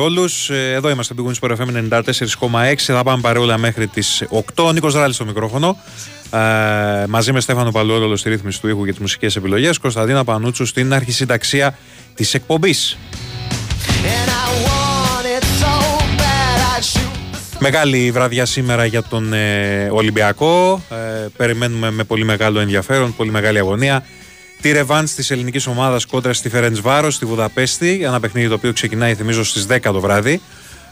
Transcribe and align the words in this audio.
όλους. 0.00 0.50
Ε, 0.50 0.72
εδώ 0.72 0.90
είμαστε 0.90 1.14
στην 1.14 1.34
Sport 1.40 1.56
FM 1.56 1.88
94,6. 1.90 2.74
Θα 2.76 3.02
πάμε 3.02 3.20
παρόλα 3.20 3.58
μέχρι 3.58 3.86
τις 3.86 4.22
8. 4.30 4.64
Ο 4.64 4.72
Νίκος 4.72 4.94
Ράλης 4.94 5.14
στο 5.14 5.24
μικρόφωνο. 5.24 5.76
Ε, 6.30 7.06
μαζί 7.08 7.32
με 7.32 7.40
Στέφανο 7.40 7.70
Παλαιόλολο 7.70 8.16
στη 8.16 8.28
ρύθμιση 8.28 8.60
του 8.60 8.68
ήχου 8.68 8.84
και 8.84 8.90
τις 8.90 9.00
μουσικές 9.00 9.36
επιλογές. 9.36 9.78
Κωνσταντίνα 9.78 10.24
Πανούτσου 10.24 10.66
στην 10.66 10.94
αρχισυνταξία 10.94 11.78
της 12.14 12.34
εκπομπής. 12.34 12.98
Μεγάλη 17.58 18.10
βραδιά 18.10 18.46
σήμερα 18.46 18.84
για 18.84 19.02
τον 19.02 19.32
ε, 19.32 19.88
Ολυμπιακό. 19.90 20.82
Ε, 20.90 21.26
περιμένουμε 21.36 21.90
με 21.90 22.04
πολύ 22.04 22.24
μεγάλο 22.24 22.60
ενδιαφέρον, 22.60 23.16
πολύ 23.16 23.30
μεγάλη 23.30 23.58
αγωνία. 23.58 24.04
Τη 24.60 24.72
ρεβάν 24.72 25.04
της 25.04 25.30
ελληνικής 25.30 25.66
ομάδας 25.66 26.04
κόντρα 26.04 26.32
στη 26.32 26.48
Φερέντ 26.48 26.78
Βάρο 26.78 27.10
στη 27.10 27.24
Βουδαπέστη. 27.24 28.00
Ένα 28.02 28.20
παιχνίδι 28.20 28.48
το 28.48 28.54
οποίο 28.54 28.72
ξεκινάει, 28.72 29.14
θυμίζω, 29.14 29.44
στις 29.44 29.66
10 29.66 29.92
το 29.92 30.00
βράδυ. 30.00 30.40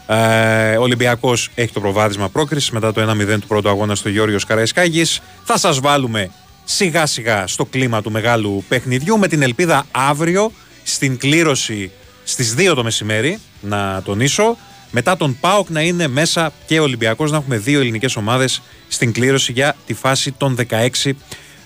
Ε, 0.07 0.77
ο 0.77 0.81
Ολυμπιακός 0.81 1.49
έχει 1.55 1.73
το 1.73 1.79
προβάδισμα 1.79 2.29
πρόκρισης 2.29 2.71
μετά 2.71 2.93
το 2.93 3.01
1-0 3.01 3.39
του 3.39 3.47
πρώτου 3.47 3.69
αγώνα 3.69 3.95
στο 3.95 4.09
Γιώργο 4.09 4.37
Καραϊσκάκης. 4.47 5.21
Θα 5.43 5.57
σας 5.57 5.79
βάλουμε 5.79 6.31
σιγά 6.63 7.05
σιγά 7.05 7.47
στο 7.47 7.65
κλίμα 7.65 8.01
του 8.01 8.11
μεγάλου 8.11 8.63
παιχνιδιού 8.67 9.17
με 9.19 9.27
την 9.27 9.41
ελπίδα 9.41 9.85
αύριο 9.91 10.51
στην 10.83 11.17
κλήρωση 11.17 11.91
στις 12.23 12.55
2 12.57 12.71
το 12.75 12.83
μεσημέρι, 12.83 13.39
να 13.61 14.01
τονίσω. 14.05 14.57
Μετά 14.91 15.17
τον 15.17 15.37
ΠΑΟΚ 15.39 15.69
να 15.69 15.81
είναι 15.81 16.07
μέσα 16.07 16.51
και 16.65 16.79
ο 16.79 16.83
Ολυμπιακός 16.83 17.31
να 17.31 17.37
έχουμε 17.37 17.57
δύο 17.57 17.79
ελληνικές 17.79 18.15
ομάδες 18.15 18.61
στην 18.87 19.13
κλήρωση 19.13 19.51
για 19.51 19.75
τη 19.85 19.93
φάση 19.93 20.31
των 20.31 20.57
16 20.69 21.11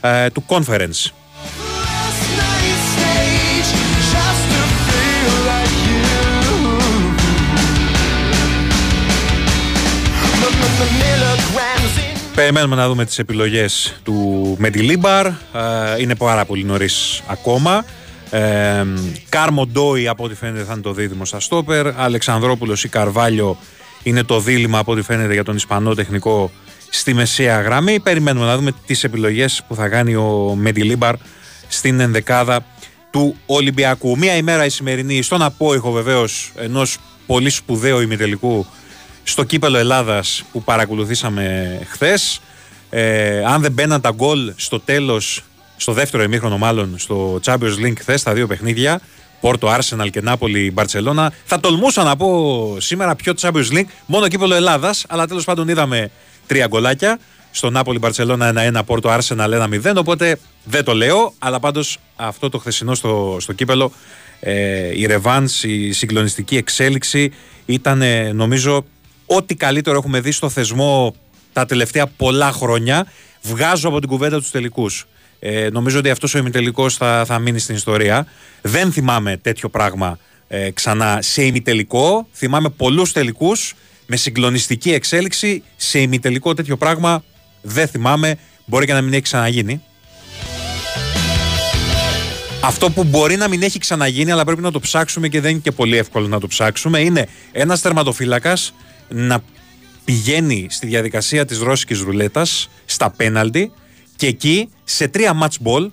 ε, 0.02 0.30
του 0.30 0.46
Conference. 0.48 1.23
Περιμένουμε 12.36 12.76
να 12.76 12.88
δούμε 12.88 13.06
τις 13.06 13.20
επιλογές 13.20 14.00
του 14.04 14.56
Μεντιλίμπαρ. 14.60 15.26
Ε, 15.26 15.34
είναι 15.98 16.16
πάρα 16.16 16.46
πολύ 16.46 16.64
νωρίς 16.64 17.22
ακόμα. 17.28 17.86
Ε, 18.30 18.86
Κάρμο 19.30 19.66
Ντόι 19.66 20.08
από 20.08 20.24
ό,τι 20.24 20.36
φαίνεται 20.36 20.64
θα 20.64 20.74
είναι 20.74 20.82
το 20.82 20.94
δίδυμο 20.94 21.26
στα 21.26 21.40
στόπερ. 21.40 22.00
Αλεξανδρόπουλος 22.00 22.84
ή 22.84 22.88
Καρβάλιο 22.88 23.58
είναι 24.04 24.24
το 24.24 24.40
δίλημα 24.40 24.80
από 24.80 24.92
ό,τι 24.92 25.02
φαίνεται 25.02 25.34
για 25.34 25.44
τον 25.44 25.56
Ισπανό 25.56 25.94
τεχνικό 25.94 26.52
στη 26.90 27.14
μεσαία 27.14 27.62
γραμμή. 27.62 28.00
Περιμένουμε 28.00 28.46
να 28.46 28.58
δούμε 28.58 28.72
τις 28.86 29.04
επιλογές 29.04 29.64
που 29.68 29.76
θα 29.76 29.88
κάνει 29.88 30.16
ο 30.16 30.56
Μεντιλίμπαρ 30.58 31.16
στην 31.68 32.00
ενδεκάδα 32.00 32.66
του 33.12 33.36
Ολυμπιακού. 33.46 34.18
Μία 34.18 34.36
ημέρα 34.36 34.66
η 34.66 34.70
σημερινή 34.70 35.22
στον 35.22 35.42
απόϊχο 35.42 35.92
βεβαίως 35.92 36.52
ενός 36.56 36.98
πολύ 37.26 37.50
σπουδαίου 37.50 38.00
ημιτελικού 38.00 38.66
στο 39.24 39.44
κύπελο 39.44 39.78
Ελλάδας 39.78 40.44
που 40.52 40.64
παρακολουθήσαμε 40.64 41.80
χθες. 41.90 42.42
Ε, 42.90 43.44
αν 43.46 43.62
δεν 43.62 43.72
μπαίναν 43.72 44.02
τα 44.02 44.12
γκολ 44.12 44.54
στο 44.56 44.80
τέλος, 44.80 45.44
στο 45.78 45.92
δεύτερο 45.92 46.24
ημίχρονο 46.24 46.58
μάλλον, 46.58 46.96
στο 46.98 47.40
Champions 47.46 47.78
League 47.86 47.98
χθες, 47.98 48.24
τα 48.24 48.34
δύο 48.34 48.48
παιχνίδια, 48.48 49.02
Πόρτο, 49.42 49.76
Arsenal 49.76 50.08
και 50.12 50.22
Νάπολη, 50.22 50.72
Μπαρσελόνα, 50.72 51.34
θα 51.46 51.60
τολμούσα 51.60 52.04
να 52.04 52.16
πω 52.16 52.78
σήμερα 52.80 53.16
πιο 53.16 53.34
Champions 53.42 53.72
League, 53.72 53.88
μόνο 54.06 54.28
κύπελο 54.28 54.56
Ελλάδας, 54.56 55.06
αλλά 55.10 55.28
τέλος 55.28 55.44
πάντων 55.44 55.68
είδαμε 55.68 56.12
τρία 56.48 56.68
γκολάκια. 56.68 57.20
Στο 57.52 57.70
Νάπολη 57.70 58.00
Μπαρσελόνα 58.00 58.54
1-1, 58.78 58.82
Πόρτο 58.86 59.10
Άρσεναλ 59.10 59.54
1-0. 59.84 59.94
Οπότε 59.96 60.40
δεν 60.64 60.84
το 60.84 60.94
λέω, 60.94 61.34
αλλά 61.40 61.60
πάντως 61.60 61.98
αυτό 62.16 62.50
το 62.50 62.58
χθεσινό 62.58 62.96
στο, 62.96 63.38
στο 63.40 63.54
κύπελο, 63.54 63.92
ε, 64.40 65.00
η 65.00 65.06
ρεβάν, 65.06 65.50
η 65.62 65.92
συγκλονιστική 65.92 66.58
εξέλιξη 66.58 67.32
ήταν 67.66 68.04
νομίζω 68.34 68.86
ό,τι 69.36 69.56
καλύτερο 69.56 69.98
έχουμε 69.98 70.20
δει 70.20 70.32
στο 70.32 70.50
θεσμό 70.50 71.16
τα 71.54 71.66
τελευταία 71.66 72.08
πολλά 72.08 72.52
χρόνια. 72.52 73.08
Βγάζω 73.42 73.88
από 73.88 74.00
την 74.00 74.10
κουβέντα 74.10 74.38
τους 74.38 74.52
τελικούς. 74.52 75.08
Ε, 75.40 75.70
νομίζω 75.72 76.00
ότι 76.00 76.10
αυτός 76.10 76.36
ο 76.36 76.38
ημιτελικός 76.38 76.96
θα, 76.96 77.24
θα 77.26 77.40
μείνει 77.40 77.60
στην 77.60 77.76
ιστορία. 77.76 78.28
Δεν 78.62 78.92
θυμάμαι 78.92 79.38
τέτοιο 79.38 79.70
πράγμα 79.70 80.18
ε, 80.48 80.72
ξανά 80.72 81.20
σε 81.22 81.44
ημιτελικό. 81.44 82.28
Θυμάμαι 82.34 82.70
πολλούς 82.70 83.12
τελικούς 83.12 83.74
με 84.06 84.16
συγκλονιστική 84.16 84.94
εξέλιξη. 84.94 85.64
Σε 85.76 86.00
ημιτελικό 86.00 86.54
τέτοιο 86.54 86.78
πράγμα 86.78 87.24
δεν 87.62 87.88
θυμάμαι. 87.88 88.38
Μπορεί 88.66 88.86
και 88.86 88.94
να 88.94 89.02
μην 89.02 89.14
έχει 89.14 89.22
ξαναγίνει. 89.22 89.82
Αυτό 92.66 92.90
που 92.90 93.04
μπορεί 93.04 93.36
να 93.36 93.48
μην 93.48 93.64
έχει 93.64 93.80
ξαναγίνει, 93.80 94.32
αλλά 94.32 94.46
πρέπει 94.46 94.62
να 94.62 94.72
το 94.72 94.80
ψάξουμε 94.80 95.28
και 95.28 95.42
δεν 95.42 95.52
είναι 95.52 95.60
και 95.60 95.72
πολύ 95.72 95.98
εύκολο 95.98 96.28
να 96.28 96.40
το 96.40 96.48
ψάξουμε, 96.48 97.00
είναι 97.00 97.28
ένας 97.52 97.82
τερματοφύλακας 97.82 98.74
να 99.10 99.44
πηγαίνει 100.06 100.68
στη 100.70 100.88
διαδικασία 100.88 101.46
της 101.46 101.60
ρώσικης 101.60 102.00
ρουλέτας 102.00 102.70
στα 102.86 103.10
πέναλτι 103.10 103.72
και 104.16 104.28
εκεί 104.28 104.70
σε 104.84 105.08
τρία 105.08 105.40
match 105.42 105.68
ball 105.68 105.88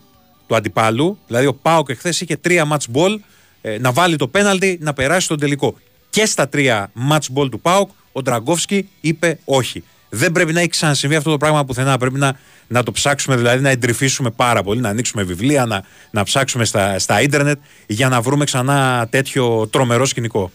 του 0.47 0.56
αντιπάλου, 0.56 1.19
δηλαδή 1.26 1.47
ο 1.47 1.54
Πάοκ 1.54 1.88
εχθές 1.88 2.21
είχε 2.21 2.37
τρία 2.37 2.66
match 2.72 2.97
ball 2.97 3.16
ε, 3.60 3.78
να 3.78 3.93
βάλει 3.93 4.16
το 4.16 4.28
πέναλτι 4.28 4.78
να 4.81 4.93
περάσει 4.93 5.25
στον 5.25 5.38
τελικό. 5.38 5.76
Και 6.10 6.26
στα 6.26 6.48
τρία 6.48 6.93
match 7.10 7.26
ball 7.34 7.50
του 7.50 7.60
Πάοκ 7.60 7.91
ο 8.12 8.22
Ντραγκόφσκι 8.22 8.88
είπε 9.00 9.38
όχι. 9.44 9.84
Δεν 10.09 10.32
πρέπει 10.32 10.53
να 10.53 10.60
έχει 10.60 10.69
ξανασυμβεί 10.69 11.16
αυτό 11.16 11.31
το 11.31 11.37
πράγμα 11.37 11.65
πουθενά. 11.65 11.98
Πρέπει 11.98 12.19
να, 12.19 12.37
να 12.66 12.82
το 12.82 12.92
ψάξουμε, 12.92 13.37
δηλαδή 13.37 13.62
να 13.62 13.71
εντρυφήσουμε 13.71 14.31
πάρα 14.31 14.62
πολύ, 14.62 14.81
να 14.81 14.88
ανοίξουμε 14.88 15.22
βιβλία, 15.22 15.66
να, 15.66 15.82
να 16.10 16.22
ψάξουμε 16.22 16.65
στα, 16.65 16.98
στα 16.98 17.21
ίντερνετ 17.21 17.59
για 17.87 18.09
να 18.09 18.21
βρούμε 18.21 18.44
ξανά 18.44 19.06
τέτοιο 19.10 19.66
τρομερό 19.66 20.06
σκηνικό. 20.06 20.50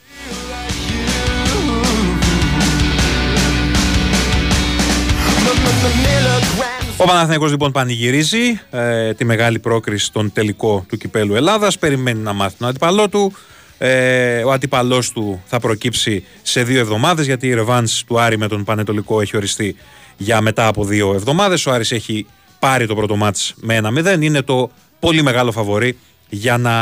Ο 6.97 7.05
Παναθηναϊκός 7.05 7.51
λοιπόν 7.51 7.71
πανηγυρίζει 7.71 8.59
ε, 8.69 9.13
τη 9.13 9.25
μεγάλη 9.25 9.59
πρόκριση 9.59 10.05
στον 10.05 10.33
τελικό 10.33 10.85
του 10.87 10.97
κυπέλου 10.97 11.35
Ελλάδας. 11.35 11.79
Περιμένει 11.79 12.19
να 12.19 12.33
μάθει 12.33 12.55
τον 12.57 12.67
αντιπαλό 12.67 13.09
του. 13.09 13.33
Ε, 13.77 14.43
ο 14.43 14.51
αντιπαλός 14.51 15.11
του 15.11 15.41
θα 15.45 15.59
προκύψει 15.59 16.23
σε 16.41 16.63
δύο 16.63 16.79
εβδομάδες 16.79 17.25
γιατί 17.25 17.47
η 17.47 17.53
ρεβάνς 17.53 18.03
του 18.03 18.19
Άρη 18.19 18.37
με 18.37 18.47
τον 18.47 18.63
Πανετολικό 18.63 19.21
έχει 19.21 19.37
οριστεί 19.37 19.75
για 20.17 20.41
μετά 20.41 20.67
από 20.67 20.85
δύο 20.85 21.13
εβδομάδες. 21.13 21.65
Ο 21.65 21.71
Άρης 21.71 21.91
έχει 21.91 22.25
πάρει 22.59 22.87
το 22.87 22.95
πρώτο 22.95 23.15
μάτς 23.15 23.53
με 23.55 23.75
ένα 23.75 24.17
0. 24.17 24.21
Είναι 24.21 24.41
το 24.41 24.71
πολύ 24.99 25.23
μεγάλο 25.23 25.51
φαβορή 25.51 25.97
για 26.29 26.57
να 26.57 26.73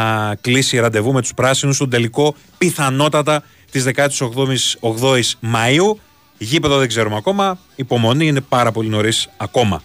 κλείσει 0.41 0.77
ραντεβού 0.79 1.13
με 1.13 1.21
τους 1.21 1.33
πράσινους 1.33 1.75
στον 1.75 1.89
τελικό 1.89 2.35
πιθανότατα 2.57 3.43
της 3.71 3.85
18ης 3.95 5.31
Μαΐου. 5.53 5.95
Γήπεδο 6.37 6.77
δεν 6.77 6.87
ξέρουμε 6.87 7.15
ακόμα. 7.15 7.57
Υπομονή 7.75 8.27
είναι 8.27 8.41
πάρα 8.41 8.71
πολύ 8.71 8.89
νωρίς 8.89 9.29
ακόμα. 9.37 9.81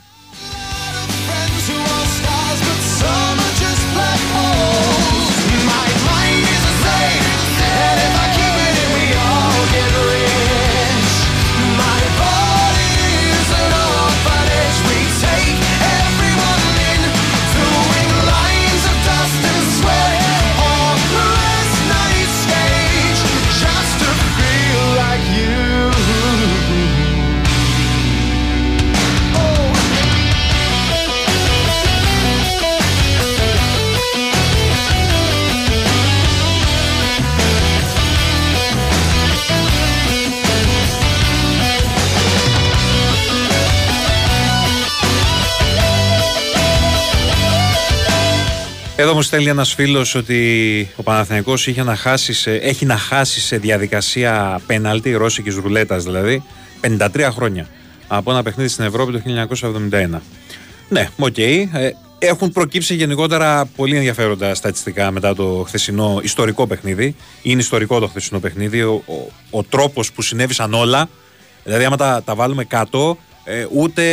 Εδώ 49.01 49.15
μου 49.15 49.23
στέλνει 49.23 49.49
ένας 49.49 49.75
φίλος 49.75 50.15
ότι 50.15 50.91
ο 50.97 51.03
Παναθηναϊκός 51.03 51.67
είχε 51.67 51.83
να 51.83 51.97
χάσει 51.97 52.33
σε, 52.33 52.55
έχει 52.55 52.87
να 52.87 52.97
χάσει 52.97 53.41
σε 53.41 53.57
διαδικασία 53.57 54.61
πέναλτι, 54.67 55.13
ρώσικης 55.13 55.55
ρουλέτας 55.55 56.05
δηλαδή, 56.05 56.43
53 56.99 57.29
χρόνια 57.31 57.67
από 58.09 58.31
ένα 58.31 58.43
παιχνίδι 58.43 58.69
στην 58.69 58.85
Ευρώπη 58.85 59.13
το 59.13 59.21
1971. 59.91 60.21
Ναι, 60.89 61.09
ok. 61.19 61.35
Okay. 61.37 61.67
Ε, 61.73 61.91
έχουν 62.19 62.53
προκύψει 62.53 62.95
γενικότερα 62.95 63.65
πολύ 63.77 63.97
ενδιαφέροντα 63.97 64.55
στατιστικά 64.55 65.11
μετά 65.11 65.35
το 65.35 65.65
χθεσινό 65.67 66.21
ιστορικό 66.23 66.67
παιχνίδι. 66.67 67.17
Είναι 67.43 67.61
ιστορικό 67.61 67.99
το 67.99 68.07
χθεσινό 68.07 68.41
παιχνίδι. 68.41 68.83
Ο, 68.83 69.03
ο, 69.07 69.15
ο 69.51 69.63
τρόπος 69.63 70.13
που 70.13 70.23
συνέβησαν 70.23 70.75
όλα, 70.75 71.09
δηλαδή 71.65 71.85
άμα 71.85 71.97
τα, 71.97 72.23
τα 72.25 72.35
βάλουμε 72.35 72.65
κάτω, 72.65 73.19
ε, 73.45 73.67
ούτε, 73.71 74.05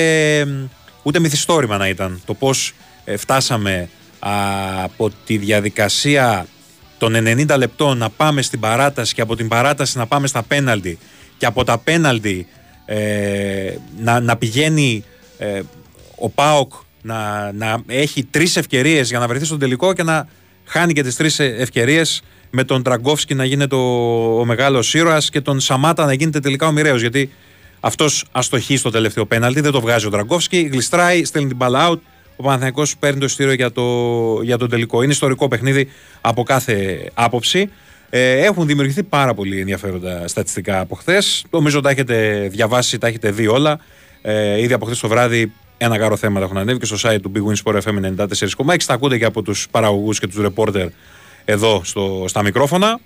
ούτε 1.03 1.19
μυθιστόρημα 1.19 1.77
να 1.77 1.87
ήταν 1.87 2.21
το 2.25 2.33
πώς 2.33 2.73
ε, 3.05 3.17
φτάσαμε 3.17 3.89
από 4.27 5.11
τη 5.25 5.37
διαδικασία 5.37 6.47
των 6.97 7.13
90 7.15 7.57
λεπτών 7.57 7.97
να 7.97 8.09
πάμε 8.09 8.41
στην 8.41 8.59
παράταση 8.59 9.13
και 9.13 9.21
από 9.21 9.35
την 9.35 9.47
παράταση 9.47 9.97
να 9.97 10.05
πάμε 10.05 10.27
στα 10.27 10.43
πέναλτι 10.43 10.97
και 11.37 11.45
από 11.45 11.63
τα 11.63 11.77
πέναλτι 11.77 12.47
ε, 12.85 13.75
να, 13.99 14.19
να 14.19 14.37
πηγαίνει 14.37 15.03
ε, 15.37 15.61
ο 16.15 16.29
Πάοκ 16.29 16.73
να, 17.01 17.51
να 17.51 17.83
έχει 17.87 18.23
τρεις 18.23 18.55
ευκαιρίες 18.55 19.09
για 19.09 19.19
να 19.19 19.27
βρεθεί 19.27 19.45
στον 19.45 19.59
τελικό 19.59 19.93
και 19.93 20.03
να 20.03 20.27
χάνει 20.65 20.93
και 20.93 21.03
τις 21.03 21.15
τρεις 21.15 21.39
ευκαιρίες 21.39 22.23
με 22.49 22.63
τον 22.63 22.83
Τραγκόφσκι 22.83 23.33
να 23.33 23.45
γίνεται 23.45 23.75
ο, 23.75 24.39
ο 24.39 24.45
μεγάλος 24.45 24.93
ήρωας 24.93 25.29
και 25.29 25.41
τον 25.41 25.59
Σαμάτα 25.59 26.05
να 26.05 26.13
γίνεται 26.13 26.39
τελικά 26.39 26.67
ο 26.67 26.71
μοιραίος. 26.71 27.01
Γιατί 27.01 27.29
αυτός 27.79 28.25
αστοχεί 28.31 28.77
στο 28.77 28.89
τελευταίο 28.89 29.25
πέναλτι, 29.25 29.61
δεν 29.61 29.71
το 29.71 29.81
βγάζει 29.81 30.05
ο 30.05 30.09
Τραγκόφσκι, 30.09 30.69
γλιστράει, 30.71 31.23
στέλνει 31.23 31.47
την 31.47 31.57
μπάλα 31.57 31.89
out. 31.89 31.99
Ο 32.35 32.43
Παναθηναϊκός 32.43 32.97
παίρνει 32.97 33.19
το 33.19 33.25
ειστήριο 33.25 33.53
για 33.53 33.71
το, 33.71 33.83
για 34.41 34.57
το 34.57 34.67
τελικό. 34.67 35.01
Είναι 35.01 35.11
ιστορικό 35.11 35.47
παιχνίδι 35.47 35.87
από 36.21 36.43
κάθε 36.43 37.09
άποψη. 37.13 37.69
Ε, 38.09 38.45
έχουν 38.45 38.65
δημιουργηθεί 38.67 39.03
πάρα 39.03 39.33
πολύ 39.33 39.59
ενδιαφέροντα 39.59 40.27
στατιστικά 40.27 40.79
από 40.79 40.95
χθες. 40.95 41.45
Νομίζω 41.49 41.81
τα 41.81 41.89
έχετε 41.89 42.47
διαβάσει, 42.51 42.97
τα 42.97 43.07
έχετε 43.07 43.31
δει 43.31 43.47
όλα. 43.47 43.79
Ε, 44.21 44.61
ήδη 44.61 44.73
από 44.73 44.85
χθες 44.85 44.99
το 44.99 45.07
βράδυ 45.07 45.51
ένα 45.77 45.97
κάρο 45.97 46.15
θέματα 46.15 46.45
έχουν 46.45 46.57
ανέβει 46.57 46.79
και 46.79 46.85
στο 46.85 47.09
site 47.09 47.17
του 47.21 47.31
Big 47.35 47.51
Win 47.51 47.73
Sport 47.73 47.81
FM 47.81 48.25
94,6. 48.65 48.77
Τα 48.85 48.93
ακούτε 48.93 49.17
και 49.17 49.25
από 49.25 49.41
τους 49.41 49.67
παραγωγούς 49.71 50.19
και 50.19 50.27
τους 50.27 50.37
ρεπόρτερ 50.37 50.87
εδώ 51.45 51.81
στο, 51.83 52.25
στα 52.27 52.43
μικρόφωνα. 52.43 52.99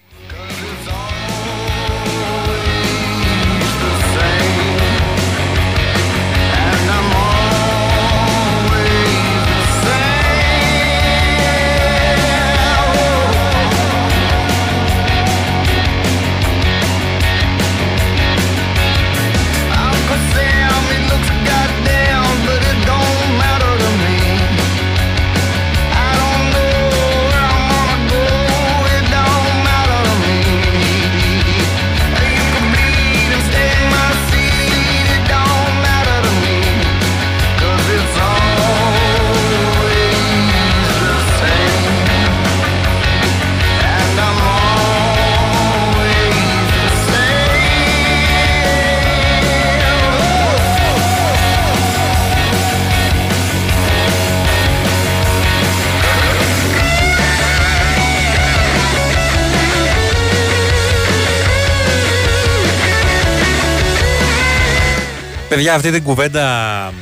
Παιδιά, 65.59 65.73
αυτή 65.73 65.91
την 65.91 66.03
κουβέντα 66.03 66.93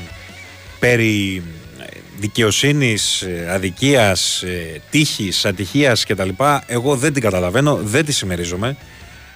περί 0.79 1.43
δικαιοσύνης, 2.19 3.25
αδικίας, 3.49 4.43
τύχης, 4.89 5.45
ατυχίας 5.45 6.05
κτλ. 6.05 6.29
Εγώ 6.67 6.95
δεν 6.95 7.13
την 7.13 7.21
καταλαβαίνω, 7.21 7.75
δεν 7.75 8.05
τη 8.05 8.11
συμμερίζομαι. 8.11 8.77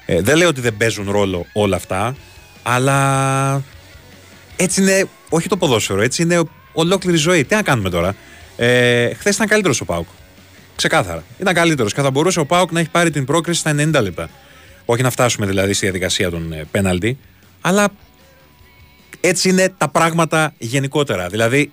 Ε, 0.06 0.22
δεν 0.22 0.38
λέω 0.38 0.48
ότι 0.48 0.62
δεν 0.62 0.78
παίζουν 0.78 1.12
ρόλο 1.12 1.46
όλα 1.54 1.76
αυτά, 1.76 2.16
αλλά 2.64 3.64
έτσι 4.56 4.82
είναι, 4.82 5.06
όχι 5.30 5.48
το 5.48 5.58
ποδόσφαιρο, 5.58 6.02
έτσι 6.02 6.22
είναι 6.22 6.42
ολόκληρη 6.74 7.18
ζωή. 7.18 7.46
Τι 7.46 7.56
να 7.56 7.62
κάνουμε 7.62 7.90
τώρα; 7.90 8.16
Ε, 8.58 9.14
Χθες 9.14 9.36
ήταν 9.36 9.48
καλύτερος 9.48 9.82
ο 9.82 9.86
Πάουκ. 9.86 10.08
Ξεκάθαρα. 10.76 11.24
Ήταν 11.40 11.54
καλύτερος 11.54 11.94
και 11.94 12.02
θα 12.02 12.12
μπορούσε 12.12 12.40
ο 12.40 12.46
Πάουκ 12.46 12.72
να 12.72 12.80
έχει 12.80 12.90
πάρει 12.90 13.10
την 13.10 13.26
πρόκριση 13.26 13.60
στα 13.60 13.72
90 13.72 14.02
λεπτά. 14.02 14.30
Όχι 14.86 15.02
να 15.02 15.10
φτάσουμε 15.10 15.46
δηλαδή 15.46 15.74
στη 15.74 15.86
διαδικασία 15.86 16.30
των 16.30 16.54
ε, 16.54 16.66
πέναλτι, 16.72 17.18
αλλά 17.62 17.90
έτσι 19.22 19.50
είναι 19.50 19.74
τα 19.78 19.90
πράγματα 19.90 20.54
γενικότερα. 20.58 21.28
Δηλαδή, 21.28 21.72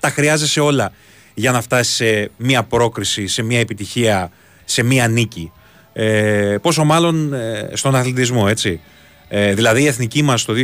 τα 0.00 0.10
χρειάζεσαι 0.10 0.60
όλα 0.60 0.92
για 1.34 1.52
να 1.52 1.60
φτάσεις 1.60 1.94
σε 1.94 2.30
μία 2.36 2.62
πρόκριση, 2.62 3.26
σε 3.26 3.42
μία 3.42 3.58
επιτυχία, 3.58 4.30
σε 4.64 4.82
μία 4.82 5.08
νίκη. 5.08 5.52
Ε, 5.92 6.56
πόσο 6.62 6.84
μάλλον 6.84 7.32
ε, 7.32 7.70
στον 7.72 7.94
αθλητισμό, 7.94 8.46
έτσι. 8.48 8.80
Ε, 9.28 9.54
δηλαδή, 9.54 9.82
η 9.82 9.86
εθνική 9.86 10.22
μας 10.22 10.44
το 10.44 10.54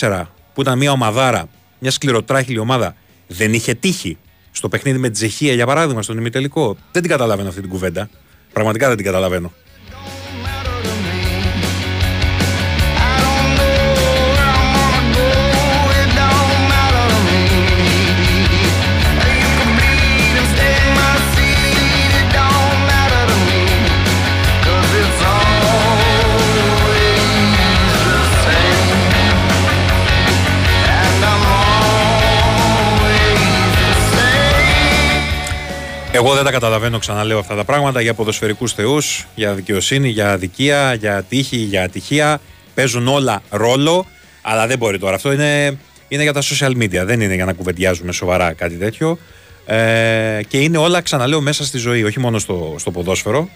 2004, 0.00 0.22
που 0.54 0.60
ήταν 0.60 0.78
μία 0.78 0.92
ομαδάρα, 0.92 1.48
μια 1.78 1.90
σκληροτράχηλη 1.90 2.58
ομάδα, 2.58 2.94
δεν 3.26 3.52
είχε 3.52 3.74
τύχει 3.74 4.18
στο 4.50 4.68
παιχνίδι 4.68 4.98
με 4.98 5.08
τη 5.08 5.14
Τσεχία, 5.14 5.52
για 5.52 5.66
παράδειγμα, 5.66 6.02
στον 6.02 6.18
ημιτελικό. 6.18 6.76
Δεν 6.92 7.02
την 7.02 7.10
καταλαβαίνω 7.10 7.48
αυτή 7.48 7.60
την 7.60 7.70
κουβέντα. 7.70 8.08
Πραγματικά 8.52 8.86
δεν 8.88 8.96
την 8.96 9.04
καταλαβαίνω. 9.04 9.52
Εγώ 36.16 36.34
δεν 36.34 36.44
τα 36.44 36.50
καταλαβαίνω, 36.50 36.98
ξαναλέω 36.98 37.38
αυτά 37.38 37.54
τα 37.54 37.64
πράγματα 37.64 38.00
για 38.00 38.14
ποδοσφαιρικούς 38.14 38.72
θεούς, 38.72 39.26
για 39.34 39.52
δικαιοσύνη, 39.52 40.08
για 40.08 40.32
αδικία, 40.32 40.94
για 40.94 41.22
τύχη, 41.22 41.56
για 41.56 41.82
ατυχία. 41.82 42.40
Παίζουν 42.74 43.08
όλα 43.08 43.42
ρόλο, 43.50 44.06
αλλά 44.42 44.66
δεν 44.66 44.78
μπορεί 44.78 44.98
τώρα. 44.98 45.14
Αυτό 45.14 45.32
είναι, 45.32 45.78
είναι 46.08 46.22
για 46.22 46.32
τα 46.32 46.42
social 46.42 46.70
media, 46.70 47.02
δεν 47.04 47.20
είναι 47.20 47.34
για 47.34 47.44
να 47.44 47.52
κουβεντιάζουμε 47.52 48.12
σοβαρά 48.12 48.52
κάτι 48.52 48.74
τέτοιο. 48.74 49.18
Ε, 49.66 50.40
και 50.48 50.58
είναι 50.58 50.78
όλα, 50.78 51.00
ξαναλέω, 51.00 51.40
μέσα 51.40 51.64
στη 51.64 51.78
ζωή, 51.78 52.04
όχι 52.04 52.20
μόνο 52.20 52.38
στο, 52.38 52.74
στο 52.78 52.90
ποδόσφαιρο. 52.90 53.48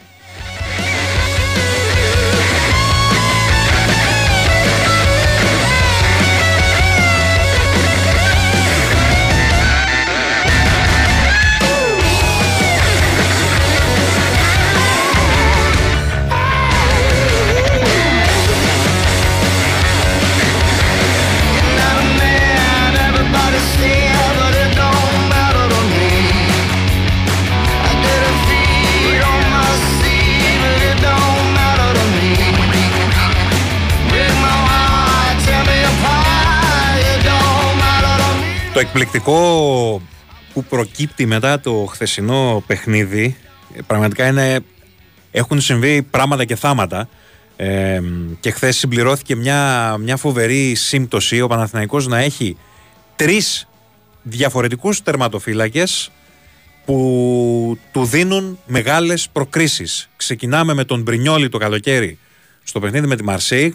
Εκπληκτικό 39.00 40.02
που 40.52 40.64
προκύπτει 40.64 41.26
μετά 41.26 41.60
το 41.60 41.86
χθεσινό 41.90 42.62
παιχνίδι. 42.66 43.36
Πραγματικά 43.86 44.26
είναι 44.26 44.60
έχουν 45.30 45.60
συμβεί 45.60 46.02
πράγματα 46.02 46.44
και 46.44 46.56
θάματα. 46.56 47.08
Ε, 47.56 48.00
και 48.40 48.50
χθες 48.50 48.76
συμπληρώθηκε 48.76 49.36
μια, 49.36 49.96
μια 50.00 50.16
φοβερή 50.16 50.74
σύμπτωση. 50.74 51.40
Ο 51.40 51.46
Παναθηναϊκός 51.46 52.06
να 52.06 52.18
έχει 52.18 52.56
τρεις 53.16 53.68
διαφορετικούς 54.22 55.02
τερματοφύλακες 55.02 56.10
που 56.84 57.78
του 57.92 58.04
δίνουν 58.04 58.58
μεγάλες 58.66 59.28
προκρίσεις. 59.32 60.08
Ξεκινάμε 60.16 60.74
με 60.74 60.84
τον 60.84 61.02
Μπρινιόλη 61.02 61.48
το 61.48 61.58
καλοκαίρι 61.58 62.18
στο 62.62 62.80
παιχνίδι 62.80 63.06
με 63.06 63.16
τη 63.16 63.24
Μαρσέη 63.24 63.74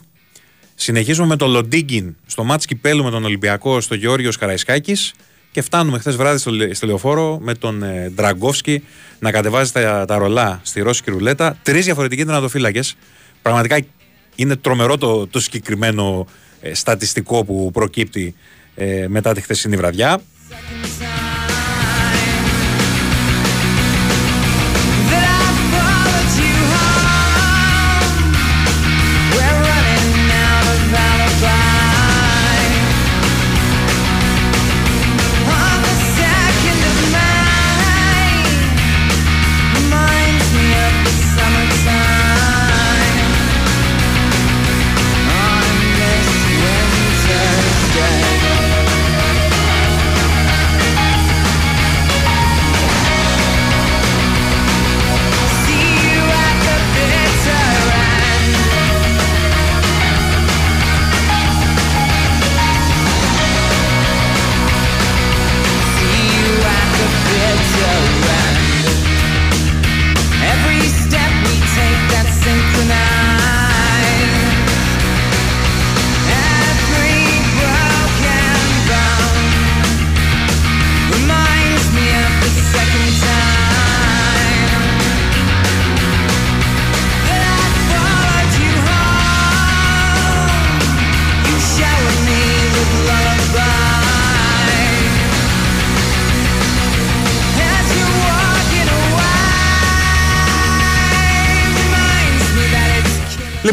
Συνεχίζουμε 0.76 1.28
με 1.28 1.36
τον 1.36 1.50
Λοντίγκιν 1.50 2.16
στο 2.26 2.44
μάτς 2.44 2.66
κυπέλου 2.66 3.04
με 3.04 3.10
τον 3.10 3.24
Ολυμπιακό 3.24 3.82
στο 3.82 3.96
Γεώργιος 3.96 4.38
Καραϊσκάκης 4.38 5.14
και 5.52 5.62
φτάνουμε 5.62 6.00
χθες 6.00 6.16
βράδυ 6.16 6.38
στο, 6.38 6.52
στο 6.72 6.88
λεωφόρο 6.88 7.40
με 7.42 7.54
τον 7.54 7.84
ε, 7.84 8.12
Ντραγκόφσκι 8.16 8.84
να 9.20 9.32
κατεβάζει 9.32 9.72
τα, 9.72 10.06
τα 10.06 10.18
ρολά 10.18 10.60
στη 10.64 10.82
Ρώσικη 10.82 11.10
ρουλέτα. 11.10 11.58
Τρεις 11.64 11.86
διαφορετικοί 11.86 12.24
δυνατοφύλακε. 12.24 12.80
Πραγματικά 13.42 13.80
είναι 14.36 14.56
τρομερό 14.56 14.98
το, 14.98 15.28
το 15.28 15.40
συγκεκριμένο 15.40 16.28
ε, 16.62 16.74
στατιστικό 16.74 17.44
που 17.44 17.70
προκύπτει 17.74 18.36
ε, 18.76 19.06
μετά 19.08 19.34
τη 19.34 19.42
χθεσινή 19.42 19.76
βραδιά. 19.76 20.22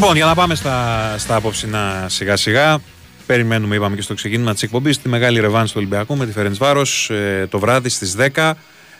Λοιπόν, 0.02 0.16
για 0.16 0.26
να 0.26 0.34
πάμε 0.34 0.54
στα, 0.54 1.14
στα 1.18 1.34
απόψινα 1.34 2.06
σιγά 2.08 2.36
σιγά. 2.36 2.78
Περιμένουμε, 3.26 3.74
είπαμε 3.74 3.96
και 3.96 4.02
στο 4.02 4.14
ξεκίνημα 4.14 4.52
της 4.52 4.62
εκπομπής, 4.62 4.98
τη 4.98 5.08
μεγάλη 5.08 5.40
ρεβάνη 5.40 5.66
του 5.66 5.72
Ολυμπιακού 5.76 6.16
με 6.16 6.26
τη 6.26 6.32
Φερεντ 6.32 6.54
Βάρο 6.56 6.82
ε, 7.08 7.46
το 7.46 7.58
βράδυ 7.58 7.88
στις 7.88 8.16
10. 8.34 8.52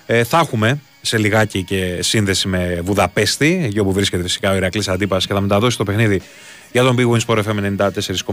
Ε, 0.07 0.25
θα 0.25 0.39
έχουμε 0.39 0.81
σε 1.01 1.19
λιγάκι 1.19 1.63
και 1.63 1.99
σύνδεση 2.03 2.49
με 2.49 2.81
Βουδαπέστη, 2.85 3.61
εκεί 3.65 3.79
όπου 3.79 3.93
βρίσκεται 3.93 4.23
φυσικά 4.23 4.51
ο 4.51 4.55
Ηρακλής 4.55 4.89
Αντίπας 4.89 5.27
και 5.27 5.33
θα 5.33 5.41
μεταδώσει 5.41 5.77
το 5.77 5.85
παιχνίδι 5.85 6.23
για 6.73 6.83
τον 6.83 6.97
Big 6.99 7.11
Wins 7.11 7.21
Sport 7.27 7.43
FM 7.43 7.77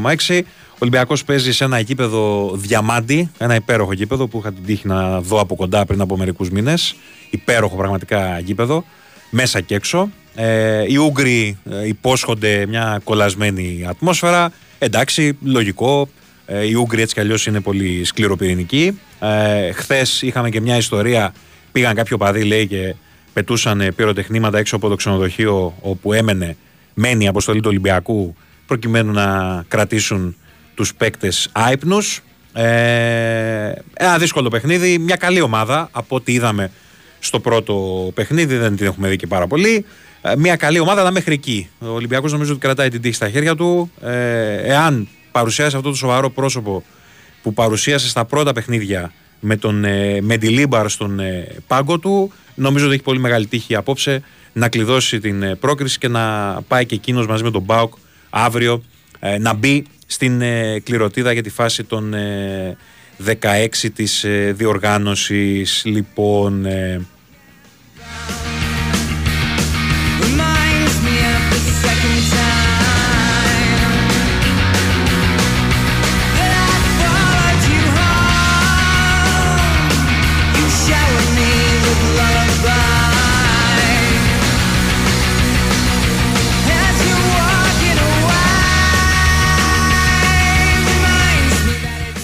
94,6. 0.01 0.41
Ο 0.43 0.77
Ολυμπιακός 0.79 1.23
παίζει 1.23 1.53
σε 1.53 1.63
ένα 1.63 1.79
γήπεδο 1.79 2.51
διαμάντι, 2.55 3.31
ένα 3.37 3.55
υπέροχο 3.55 3.93
γήπεδο 3.93 4.27
που 4.27 4.37
είχα 4.39 4.53
την 4.53 4.65
τύχη 4.65 4.87
να 4.87 5.21
δω 5.21 5.39
από 5.39 5.55
κοντά 5.55 5.85
πριν 5.85 6.01
από 6.01 6.17
μερικούς 6.17 6.49
μήνες. 6.49 6.95
Υπέροχο 7.29 7.75
πραγματικά 7.75 8.39
γήπεδο, 8.39 8.85
μέσα 9.29 9.61
και 9.61 9.75
έξω. 9.75 10.09
Ε, 10.35 10.83
οι 10.87 10.95
Ούγγροι 10.95 11.57
ε, 11.71 11.87
υπόσχονται 11.87 12.65
μια 12.65 13.01
κολλασμένη 13.03 13.85
ατμόσφαιρα. 13.89 14.51
Εντάξει, 14.79 15.37
λογικό. 15.43 16.09
Ε, 16.45 16.67
οι 16.67 16.73
Ούγγροι 16.73 17.01
έτσι 17.01 17.13
κι 17.13 17.19
αλλιώς 17.19 17.45
είναι 17.45 17.59
πολύ 17.59 18.03
σκληροπυρηνικοί. 18.03 18.99
Ε, 19.19 19.71
Χθες 19.71 20.21
είχαμε 20.21 20.49
και 20.49 20.61
μια 20.61 20.77
ιστορία. 20.77 21.33
Πήγαν 21.71 21.95
κάποιο 21.95 22.17
παδί, 22.17 22.43
λέει, 22.43 22.67
και 22.67 22.95
πετούσαν 23.33 23.93
πυροτεχνήματα 23.95 24.57
έξω 24.57 24.75
από 24.75 24.89
το 24.89 24.95
ξενοδοχείο 24.95 25.75
όπου 25.81 26.13
έμενε, 26.13 26.55
μένει 26.93 27.23
η 27.23 27.27
αποστολή 27.27 27.59
του 27.59 27.67
Ολυμπιακού, 27.69 28.35
προκειμένου 28.67 29.11
να 29.11 29.63
κρατήσουν 29.67 30.35
τους 30.75 30.95
παίκτες 30.95 31.49
άϊπνους. 31.51 32.21
Ε, 32.53 33.71
ένα 33.93 34.17
δύσκολο 34.17 34.49
παιχνίδι. 34.49 34.97
Μια 34.97 35.15
καλή 35.15 35.41
ομάδα 35.41 35.89
από 35.91 36.15
ό,τι 36.15 36.33
είδαμε 36.33 36.71
στο 37.19 37.39
πρώτο 37.39 37.75
παιχνίδι. 38.13 38.55
Δεν 38.55 38.75
την 38.75 38.85
έχουμε 38.85 39.07
δει 39.07 39.15
και 39.15 39.27
πάρα 39.27 39.47
πολύ. 39.47 39.85
Ε, 40.21 40.35
μια 40.35 40.55
καλή 40.55 40.79
ομάδα, 40.79 41.01
αλλά 41.01 41.11
μέχρι 41.11 41.33
εκεί. 41.33 41.69
Ο 41.79 41.87
Ολυμπιακός 41.87 42.31
νομίζω 42.31 42.51
ότι 42.51 42.59
κρατάει 42.59 42.89
την 42.89 43.01
τύχη 43.01 43.15
στα 43.15 43.29
χέρια 43.29 43.55
του. 43.55 43.91
Ε, 44.01 44.55
εάν 44.55 45.07
παρουσιάσει 45.31 45.75
αυτό 45.75 45.89
το 45.89 45.95
σοβαρό 45.95 46.29
πρόσωπο 46.29 46.83
που 47.41 47.53
παρουσίασε 47.53 48.07
στα 48.07 48.25
πρώτα 48.25 48.53
παιχνίδια 48.53 49.11
με 49.39 49.55
τον 49.55 49.85
ε, 49.85 50.21
Μεντιλίμπαρ 50.21 50.89
στον 50.89 51.19
ε, 51.19 51.47
πάγκο 51.67 51.99
του, 51.99 52.31
νομίζω 52.55 52.85
ότι 52.85 52.93
έχει 52.93 53.03
πολύ 53.03 53.19
μεγάλη 53.19 53.47
τύχη 53.47 53.75
απόψε 53.75 54.21
να 54.53 54.69
κλειδώσει 54.69 55.19
την 55.19 55.43
ε, 55.43 55.55
πρόκριση 55.55 55.97
και 55.97 56.07
να 56.07 56.55
πάει 56.67 56.85
και 56.85 56.95
εκείνος 56.95 57.27
μαζί 57.27 57.43
με 57.43 57.51
τον 57.51 57.61
Μπάουκ 57.61 57.93
αύριο 58.29 58.83
ε, 59.19 59.37
να 59.37 59.53
μπει 59.53 59.85
στην 60.05 60.41
κληροτίδα 60.83 61.31
για 61.31 61.43
τη 61.43 61.49
φάση 61.49 61.83
των 61.83 62.13
16 63.25 63.67
της 63.93 64.25
διοργάνωσης. 64.53 65.81
Λοιπόν, 65.85 66.65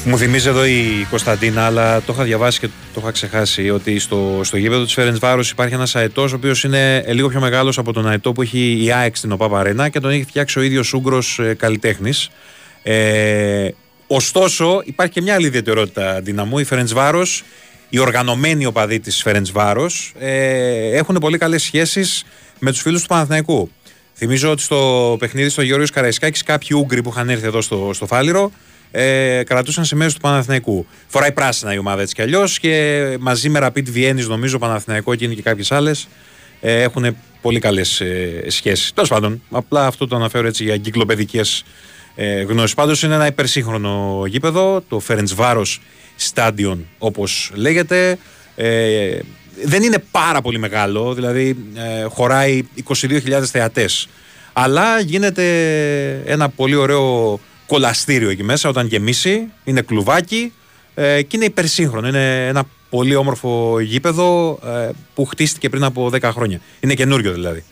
Μου 0.08 0.18
θυμίζει 0.18 0.48
εδώ 0.48 0.66
η 0.66 1.08
Κωνσταντίνα, 1.10 1.66
αλλά 1.66 2.02
το 2.02 2.14
είχα 2.14 2.24
διαβάσει 2.24 2.60
και 2.60 2.68
το 2.94 3.00
είχα 3.02 3.12
ξεχάσει 3.12 3.70
ότι 3.70 4.00
στο, 4.00 4.42
στο 4.44 4.58
γήπεδο 4.58 4.84
της 4.84 4.94
Φέρεντ 4.94 5.18
Βάρο 5.18 5.42
υπάρχει 5.52 5.74
ένας 5.74 5.96
αετός, 5.96 6.34
ο 6.34 6.36
οποίος 6.36 6.64
είναι 6.64 7.06
λίγο 7.08 7.30
πιο 7.30 7.40
μεγάλος 7.40 7.78
από 7.78 7.94
τον 7.94 8.08
αετό 8.08 8.34
που 8.34 8.42
έχει 8.42 8.84
η 8.84 8.92
ΑΕΚ 8.92 9.16
στην 9.16 9.32
ΟΠΑ 9.32 9.48
Βαρένα 9.48 9.90
και 9.90 10.00
τον 10.00 10.12
έχει 10.12 10.24
φτιάξει 10.24 10.60
ο 10.60 10.62
ίδιος 10.62 10.94
Ούγκρο 10.94 11.24
ε, 11.38 11.54
καλλιτέχνης. 11.54 12.30
Ε, 12.84 13.70
ωστόσο, 14.08 14.82
υπάρχει 14.86 15.14
και 15.14 15.22
μια 15.22 15.34
άλλη 15.34 15.46
ιδιαιτερότητα 15.46 16.22
δυναμού. 16.22 16.60
Η 16.60 16.64
Φέρεντ 16.64 16.90
Βάρο, 16.94 17.26
οι 17.90 18.00
οργανωμένοι 18.00 18.66
οπαδοί 18.66 19.00
της 19.00 19.22
Φέρεντ 19.22 19.48
Βάρο, 19.52 19.90
ε, 20.20 20.98
έχουν 20.98 21.16
πολύ 21.16 21.38
καλές 21.38 21.64
σχέσεις 21.64 22.26
με 22.60 22.72
τους 22.72 22.82
φίλους 22.82 23.02
του 23.02 23.08
Παναθηναϊκού. 23.08 23.72
Θυμίζω 24.14 24.52
ότι 24.52 24.62
στο 24.62 25.16
παιχνίδι 25.20 25.50
στο 25.50 25.62
Γεώργιο 25.62 25.88
Καραϊσκάκης 25.94 26.44
κάποιοι 26.44 26.70
Ούγγροι 26.74 27.02
που 27.02 27.10
είχαν 27.10 27.30
έρθει 27.30 27.46
εδώ 27.46 27.62
στο, 27.62 27.92
στο 27.94 28.06
Φάληρο 28.06 28.52
ε, 28.98 29.44
κρατούσαν 29.44 29.86
σε 29.86 29.96
μέρος 29.96 30.14
του 30.14 30.20
Παναθηναϊκού. 30.20 30.86
Φοράει 31.08 31.32
πράσινα 31.32 31.74
η 31.74 31.78
ομάδα 31.78 32.02
έτσι 32.02 32.16
κι 32.16 32.22
αλλιώς 32.22 32.60
και 32.60 33.18
μαζί 33.20 33.50
με 33.50 33.60
Rapid 33.62 33.84
Βιέννη, 33.84 34.24
νομίζω, 34.24 34.58
Παναθηναϊκό 34.58 35.16
και 35.16 35.26
είναι 35.26 35.34
και 35.34 35.42
κάποιες 35.42 35.72
άλλες, 35.72 36.08
ε, 36.62 36.82
έχουν 36.82 37.18
πολύ 37.42 37.60
καλές 37.60 38.02
ε, 38.02 38.44
σχέσεις. 38.48 38.94
Τέλος 38.94 39.10
πάντων, 39.10 39.42
απλά 39.50 39.86
αυτό 39.86 40.08
το 40.08 40.16
αναφέρω 40.16 40.48
έτσι 40.48 40.64
για 40.64 40.74
εγκυκλοπαιδικές 40.74 41.64
ε, 42.16 42.42
γνώσεις. 42.42 42.74
Πάντως 42.74 43.04
είναι 43.04 43.16
ένα 43.16 43.26
υπερσύγχρονο 43.26 44.24
γήπεδο, 44.28 44.84
το 44.90 45.02
Ferencvaros 45.08 45.78
Stadion 46.34 46.78
όπως 46.98 47.52
λέγεται. 47.54 48.18
Ε, 48.56 49.20
δεν 49.64 49.84
είναι 49.84 50.04
πάρα 50.12 50.42
πολύ 50.42 50.60
μεγάλο, 50.60 51.14
δηλαδή 51.14 51.58
ε, 51.76 52.04
χωράει 52.04 52.64
22.000 53.02 53.44
θεατές 53.44 54.08
αλλά 54.58 55.00
γίνεται 55.00 55.46
ένα 56.26 56.50
πολύ 56.50 56.76
ωραίο 56.76 57.40
κολαστήριο 57.68 58.30
εκεί 58.30 58.44
μέσα 58.44 58.70
όταν 58.70 58.88
γεμίσει. 58.88 59.48
Είναι 59.64 59.82
κλουβάκι 59.82 60.54
ε, 60.96 61.22
και 61.22 61.36
είναι 61.36 61.46
υπερσύγχρονο. 61.46 62.08
Είναι 62.08 62.48
ένα 62.48 62.64
πολύ 62.90 63.16
όμορφο 63.16 63.80
γήπεδο 63.80 64.60
ε, 64.66 64.90
που 65.14 65.26
χτίστηκε 65.26 65.70
πριν 65.70 65.84
από 65.84 66.10
10 66.14 66.22
χρόνια. 66.22 66.60
Είναι 66.80 66.94
καινούριο 66.94 67.34
δηλαδή. 67.34 67.64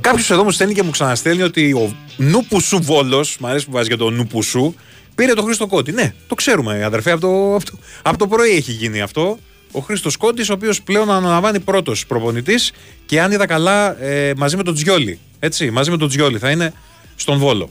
Κάποιος 0.00 0.30
εδώ 0.30 0.44
μου 0.44 0.50
στέλνει 0.50 0.74
και 0.74 0.82
μου 0.82 0.90
ξαναστέλνει 0.90 1.42
ότι 1.42 1.72
ο 1.72 1.94
Νουπουσού 2.16 2.82
Βόλος, 2.82 3.36
μου 3.40 3.46
αρέσει 3.46 3.64
που 3.64 3.72
βάζει 3.72 3.88
για 3.88 3.96
το 3.96 4.10
Νουπουσού, 4.10 4.74
πήρε 5.14 5.32
το 5.32 5.42
Χρήστο 5.42 5.66
Κώτη. 5.66 5.92
Ναι, 5.92 6.14
το 6.28 6.34
ξέρουμε, 6.34 6.84
αδερφέ, 6.84 7.10
από 7.10 7.20
το, 7.20 7.54
από 7.54 7.64
το, 7.64 7.78
από 8.02 8.18
το 8.18 8.26
πρωί 8.26 8.50
έχει 8.50 8.72
γίνει 8.72 9.00
αυτό 9.00 9.38
ο 9.72 9.80
Χρήστος 9.80 10.16
Κόντι, 10.16 10.42
ο 10.42 10.52
οποίος 10.52 10.82
πλέον 10.82 11.10
αναλαμβάνει 11.10 11.60
πρώτος 11.60 12.06
προπονητής 12.06 12.72
και 13.06 13.20
αν 13.20 13.32
είδα 13.32 13.46
καλά 13.46 14.02
ε, 14.02 14.32
μαζί 14.36 14.56
με 14.56 14.62
τον 14.62 14.74
Τζιόλι. 14.74 15.18
Έτσι, 15.38 15.70
μαζί 15.70 15.90
με 15.90 15.96
τον 15.96 16.08
Τζιόλι 16.08 16.38
θα 16.38 16.50
είναι 16.50 16.72
στον 17.16 17.38
Βόλο. 17.38 17.70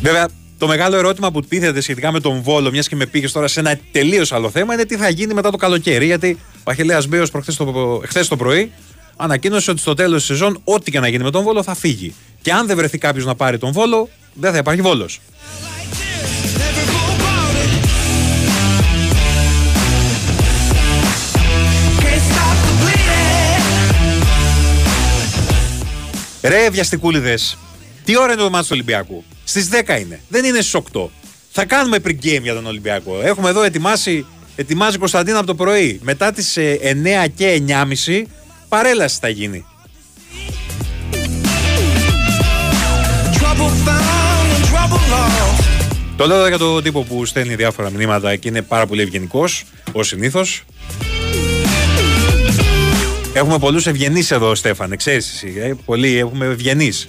Βέβαια, 0.00 0.28
το 0.58 0.66
μεγάλο 0.66 0.96
ερώτημα 0.96 1.30
που 1.30 1.42
τίθεται 1.42 1.80
σχετικά 1.80 2.12
με 2.12 2.20
τον 2.20 2.42
Βόλο, 2.42 2.70
μιας 2.70 2.88
και 2.88 2.96
με 2.96 3.06
πήγες 3.06 3.32
τώρα 3.32 3.48
σε 3.48 3.60
ένα 3.60 3.78
τελείως 3.92 4.32
άλλο 4.32 4.50
θέμα, 4.50 4.74
είναι 4.74 4.84
τι 4.84 4.96
θα 4.96 5.08
γίνει 5.08 5.34
μετά 5.34 5.50
το 5.50 5.56
καλοκαίρι. 5.56 6.06
Γιατί 6.06 6.38
ο 6.64 6.70
Αχηλέα 6.70 7.02
Μπέος 7.08 7.30
χθες 8.06 8.28
το 8.28 8.36
πρωί 8.36 8.72
ανακοίνωσε 9.16 9.70
ότι 9.70 9.80
στο 9.80 9.94
τέλος 9.94 10.18
της 10.18 10.26
σεζόν, 10.26 10.60
ό,τι 10.64 10.90
και 10.90 11.00
να 11.00 11.08
γίνει 11.08 11.24
με 11.24 11.30
τον 11.30 11.42
Βόλο 11.42 11.62
θα 11.62 11.74
φύγει. 11.74 12.14
Και 12.42 12.52
αν 12.52 12.66
δεν 12.66 12.76
βρεθεί 12.76 12.98
κάποιος 12.98 13.24
να 13.24 13.34
πάρει 13.34 13.58
τον 13.58 13.72
Βόλο, 13.72 14.08
δεν 14.34 14.52
θα 14.52 14.58
υπάρχει 14.58 14.80
Βόλος. 14.80 15.20
Ρε 26.42 26.70
βιαστικούλιδες, 26.70 27.58
τι 28.04 28.18
ώρα 28.18 28.32
είναι 28.32 28.42
το 28.42 28.50
μάτι 28.50 28.64
του 28.64 28.70
Ολυμπιακού; 28.72 29.24
Στις 29.44 29.68
10 29.68 30.00
είναι. 30.00 30.20
Δεν 30.28 30.44
είναι 30.44 30.60
στις 30.60 30.80
8. 30.92 31.08
Θα 31.50 31.64
κάνουμε 31.64 31.96
pre-game 32.04 32.42
για 32.42 32.54
τον 32.54 32.66
Ολυμπιακό. 32.66 33.20
Έχουμε 33.22 33.48
εδώ 33.48 33.62
ετοιμάσει, 33.62 34.26
ετοιμάζει 34.56 34.98
Κωνσταντίνα 34.98 35.38
από 35.38 35.46
το 35.46 35.54
πρωί. 35.54 35.98
Μετά 36.02 36.32
τις 36.32 36.56
9 36.56 36.60
ε, 36.60 37.28
και 37.34 37.62
9.30 37.68 38.22
παρέλαση 38.68 39.18
θα 39.20 39.28
γίνει. 39.28 39.64
Το 46.16 46.26
λέω 46.26 46.48
για 46.48 46.58
τον 46.58 46.82
τύπο 46.82 47.02
που 47.02 47.24
στέλνει 47.24 47.54
διάφορα 47.54 47.90
μηνύματα 47.90 48.36
και 48.36 48.48
είναι 48.48 48.62
πάρα 48.62 48.86
πολύ 48.86 49.02
ευγενικός, 49.02 49.64
ως 49.92 50.06
συνήθως. 50.06 50.64
Έχουμε 53.38 53.58
πολλούς 53.58 53.86
ευγενείς 53.86 54.30
εδώ, 54.30 54.54
Στέφανε, 54.54 54.96
ξέρεις 54.96 55.32
εσύ. 55.32 55.54
Ε; 55.58 55.74
Πολλοί 55.84 56.18
έχουμε 56.18 56.46
ευγενείς. 56.46 57.08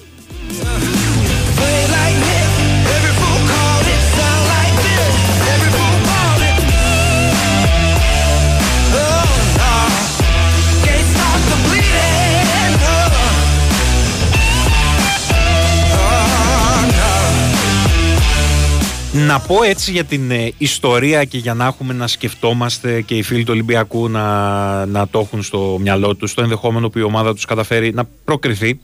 Να 19.29 19.39
πω 19.39 19.63
έτσι 19.63 19.91
για 19.91 20.03
την 20.03 20.31
ε, 20.31 20.51
ιστορία 20.57 21.23
και 21.23 21.37
για 21.37 21.53
να 21.53 21.65
έχουμε 21.65 21.93
να 21.93 22.07
σκεφτόμαστε 22.07 23.01
και 23.01 23.15
οι 23.15 23.21
φίλοι 23.21 23.43
του 23.43 23.51
Ολυμπιακού 23.51 24.09
να, 24.09 24.85
να 24.85 25.07
το 25.07 25.19
έχουν 25.19 25.43
στο 25.43 25.77
μυαλό 25.81 26.15
τους 26.15 26.33
το 26.33 26.41
ενδεχόμενο 26.41 26.89
που 26.89 26.99
η 26.99 27.01
ομάδα 27.01 27.33
τους 27.33 27.45
καταφέρει 27.45 27.93
να 27.93 28.09
προκριθεί 28.23 28.79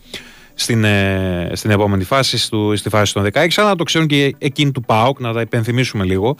στην, 0.53 0.83
ε, 0.83 1.51
στην 1.53 1.71
επόμενη 1.71 2.03
φάση, 2.03 2.37
στο, 2.37 2.73
στη 2.75 2.89
φάση 2.89 3.13
των 3.13 3.23
16, 3.33 3.47
αλλά 3.55 3.69
να 3.69 3.75
το 3.75 3.83
ξέρουν 3.83 4.07
και 4.07 4.35
εκείνοι 4.37 4.71
του 4.71 4.81
ΠΑΟΚ, 4.81 5.19
να 5.19 5.33
τα 5.33 5.41
υπενθυμίσουμε 5.41 6.03
λίγο. 6.03 6.37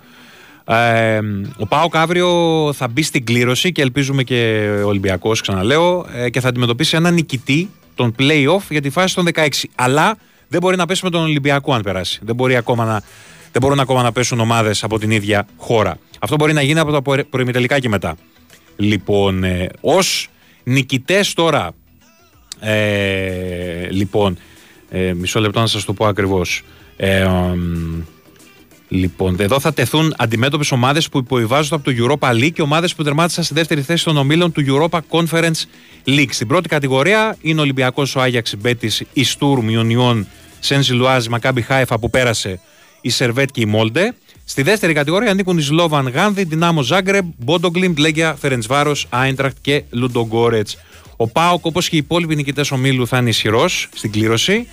Ε, 0.66 1.20
ο 1.58 1.68
ΠΑΟΚ 1.68 1.96
αύριο 1.96 2.30
θα 2.74 2.88
μπει 2.88 3.02
στην 3.02 3.26
κλήρωση 3.26 3.72
και 3.72 3.82
ελπίζουμε 3.82 4.24
και 4.24 4.70
ο 4.84 4.88
Ολυμπιακός, 4.88 5.42
ξαναλέω, 5.42 6.06
ε, 6.16 6.30
και 6.30 6.40
θα 6.40 6.48
αντιμετωπίσει 6.48 6.96
έναν 6.96 7.14
νικητή 7.14 7.70
των 7.96 8.16
play-off 8.20 8.62
για 8.70 8.82
τη 8.82 8.90
φάση 8.90 9.16
των 9.16 9.26
16. 9.34 9.48
Αλλά 9.76 10.18
δεν 10.48 10.60
μπορεί 10.62 10.76
να 10.76 10.86
πέσει 10.86 11.04
με 11.04 11.10
τον 11.10 11.22
Ολυμπιακό 11.22 11.74
αν 11.74 11.82
περάσει. 11.82 12.20
Δεν, 12.24 12.36
μπορεί 12.36 12.56
ακόμα 12.56 12.86
να, 12.86 13.02
δεν 13.56 13.64
μπορούν 13.64 13.80
ακόμα 13.80 14.02
να 14.02 14.12
πέσουν 14.12 14.40
ομάδες 14.40 14.84
από 14.84 15.00
την 15.00 15.12
ίδια 15.12 15.48
χώρα. 15.58 15.98
Αυτό 16.20 16.36
μπορεί 16.36 16.54
να 16.54 16.62
γίνει 16.62 16.80
από 16.80 17.02
τα 17.02 17.26
προημιτελικά 17.30 17.80
και 17.80 17.90
μετά. 17.90 18.16
Λοιπόν, 18.76 19.44
ε, 19.44 19.70
ως 19.82 20.30
νικητές 20.64 21.34
τώρα. 21.34 21.72
Ε, 22.60 23.90
λοιπόν, 23.90 24.38
ε, 24.90 25.14
μισό 25.14 25.40
λεπτό 25.40 25.60
να 25.60 25.68
σας 25.68 25.86
το 25.86 25.94
πω 25.94 26.06
ακριβώς. 26.06 26.64
Ε, 26.98 27.28
Λοιπόν, 28.88 29.36
εδώ 29.40 29.60
θα 29.60 29.74
τεθούν 29.74 30.14
αντιμέτωπες 30.18 30.72
ομάδες 30.72 31.10
που 31.10 31.18
υποβιβάζονται 31.18 31.76
από 31.76 31.84
το 31.84 31.92
Europa 31.98 32.30
League 32.30 32.52
και 32.54 32.62
ομάδες 32.62 32.96
που 32.96 33.04
τερμάτισαν 33.04 33.44
στη 33.44 33.54
δεύτερη 33.54 33.82
θέση 33.82 34.04
των 34.04 34.18
ομίλων 34.18 34.52
του 34.52 34.64
Europa 34.68 35.00
Conference 35.10 35.62
League. 36.06 36.30
Στην 36.30 36.48
πρώτη 36.48 36.70
κατηγορία 36.70 37.38
είναι 37.42 37.60
ο 37.60 37.64
Ολυμπιακός, 37.64 38.16
ο 38.16 38.22
Άγιαξ, 38.22 38.56
Μπέτης, 38.58 39.04
η 39.14 39.24
Στουρμ, 39.24 39.70
η 39.70 39.78
Ουνιόν 39.78 40.28
Σεν 40.60 40.94
Ζιλουάζ, 40.94 41.26
Μακάμπι 41.28 41.62
Χάιφα 41.62 42.00
που 42.00 42.10
πέρασε, 42.10 42.60
η 43.06 43.10
Σερβέτ 43.10 43.50
και 43.52 43.62
η 43.62 43.66
Μόλντε. 43.66 44.14
Στη 44.46 44.62
δεύτερη 44.62 44.94
κατηγορία 44.94 45.32
ανήκουν 45.32 45.58
η 45.58 45.62
Σλόβαν, 45.62 46.08
Γάνδη, 46.10 46.44
Δυνάμο 46.44 46.82
Ζάγκρεμπ, 46.82 47.26
Μπόντο 47.38 47.65
Γκλιμτ, 47.65 47.98
Λέγκια, 47.98 48.36
Φερεντσβάρος, 48.40 49.08
Άιντραχτ 49.10 49.58
και 49.62 49.84
Λουντογκόρετς. 49.90 50.78
Ο 51.16 51.28
ΠΑΟΚ, 51.28 51.66
όπως 51.66 51.90
και 51.90 51.96
οι 51.96 52.00
υπόλοιποι 52.00 52.36
νικητές 52.36 52.72
ομίλου, 52.72 53.08
θα 53.08 53.18
είναι 53.18 53.30
ισχυρός 53.30 53.90
στην 53.96 54.12
κλήρωση. 54.12 54.68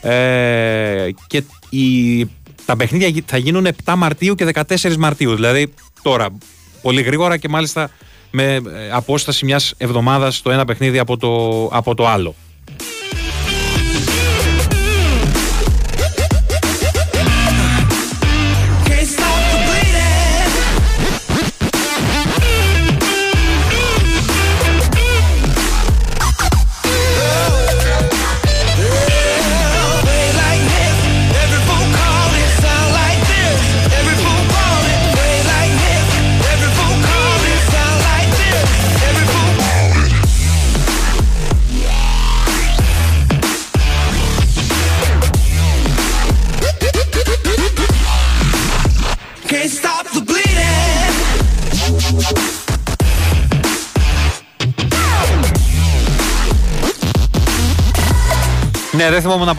Ε, 0.00 1.08
και 1.26 1.42
η 1.70 2.28
τα 2.64 2.76
παιχνίδια 2.76 3.22
θα 3.26 3.36
γίνουν 3.36 3.66
7 3.84 3.94
Μαρτίου 3.96 4.34
και 4.34 4.50
14 4.54 4.96
Μαρτίου. 4.96 5.34
Δηλαδή 5.34 5.74
τώρα, 6.02 6.28
πολύ 6.82 7.02
γρήγορα 7.02 7.36
και 7.36 7.48
μάλιστα 7.48 7.90
με 8.30 8.54
ε, 8.54 8.60
απόσταση 8.92 9.44
μιας 9.44 9.74
εβδομάδας 9.76 10.42
το 10.42 10.50
ένα 10.50 10.64
παιχνίδι 10.64 10.98
από 10.98 11.16
το, 11.16 11.64
από 11.72 11.94
το 11.94 12.08
άλλο. 12.08 12.34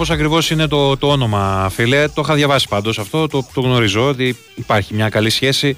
Ακριβώς 0.09 0.49
είναι 0.49 0.67
το, 0.67 0.97
το 0.97 1.07
όνομα, 1.07 1.69
φίλε; 1.71 2.07
Το 2.07 2.21
είχα 2.21 2.35
διαβάσει 2.35 2.67
πάντως 2.67 2.99
αυτό, 2.99 3.27
το, 3.27 3.47
το 3.53 3.61
γνωρίζω 3.61 4.07
ότι 4.07 4.35
υπάρχει 4.55 4.93
μια 4.93 5.09
καλή 5.09 5.29
σχέση 5.29 5.77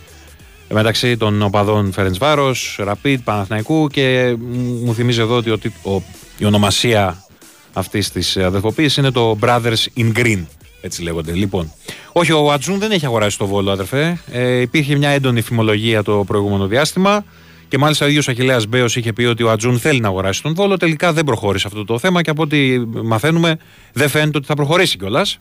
μεταξύ 0.69 1.17
των 1.17 1.41
οπαδών 1.41 1.91
Φερεντσβάρο, 1.91 2.55
Ραπίτ, 2.77 3.21
Παναθηναϊκού 3.23 3.87
και 3.87 4.35
μου 4.83 4.93
θυμίζει 4.93 5.19
εδώ 5.21 5.35
ότι 5.35 5.73
ο, 5.83 6.01
η 6.37 6.45
ονομασία 6.45 7.25
αυτής 7.73 8.11
της 8.11 8.37
αδερφοποίησης 8.37 8.97
είναι 8.97 9.11
το 9.11 9.37
Brothers 9.41 9.85
in 9.97 10.11
Green. 10.15 10.45
Έτσι 10.81 11.03
λέγονται. 11.03 11.31
Λοιπόν, 11.31 11.71
όχι, 12.11 12.31
ο 12.31 12.51
Ατζούν 12.51 12.79
δεν 12.79 12.91
έχει 12.91 13.05
αγοράσει 13.05 13.37
το 13.37 13.47
βόλο, 13.47 13.71
αδερφέ. 13.71 14.21
Ε, 14.31 14.59
υπήρχε 14.59 14.95
μια 14.95 15.09
έντονη 15.09 15.41
φημολογία 15.41 16.03
το 16.03 16.23
προηγούμενο 16.27 16.67
διάστημα. 16.67 17.25
Και 17.71 17.77
μάλιστα 17.77 18.05
ο 18.05 18.07
ίδιος 18.07 18.27
Αχηλέα 18.27 18.61
Μπέος 18.69 18.95
είχε 18.95 19.13
πει 19.13 19.23
ότι 19.23 19.43
ο 19.43 19.51
Ατζούν 19.51 19.79
θέλει 19.79 19.99
να 19.99 20.07
αγοράσει 20.07 20.41
τον 20.41 20.53
Βόλο. 20.53 20.77
Τελικά 20.77 21.13
δεν 21.13 21.23
προχώρησε 21.23 21.67
αυτό 21.67 21.85
το 21.85 21.99
θέμα 21.99 22.21
και 22.21 22.29
από 22.29 22.41
ό,τι 22.41 22.79
μαθαίνουμε 23.03 23.57
δεν 23.93 24.09
φαίνεται 24.09 24.37
ότι 24.37 24.47
θα 24.47 24.53
προχωρήσει 24.53 24.97
κιόλας. 24.97 25.39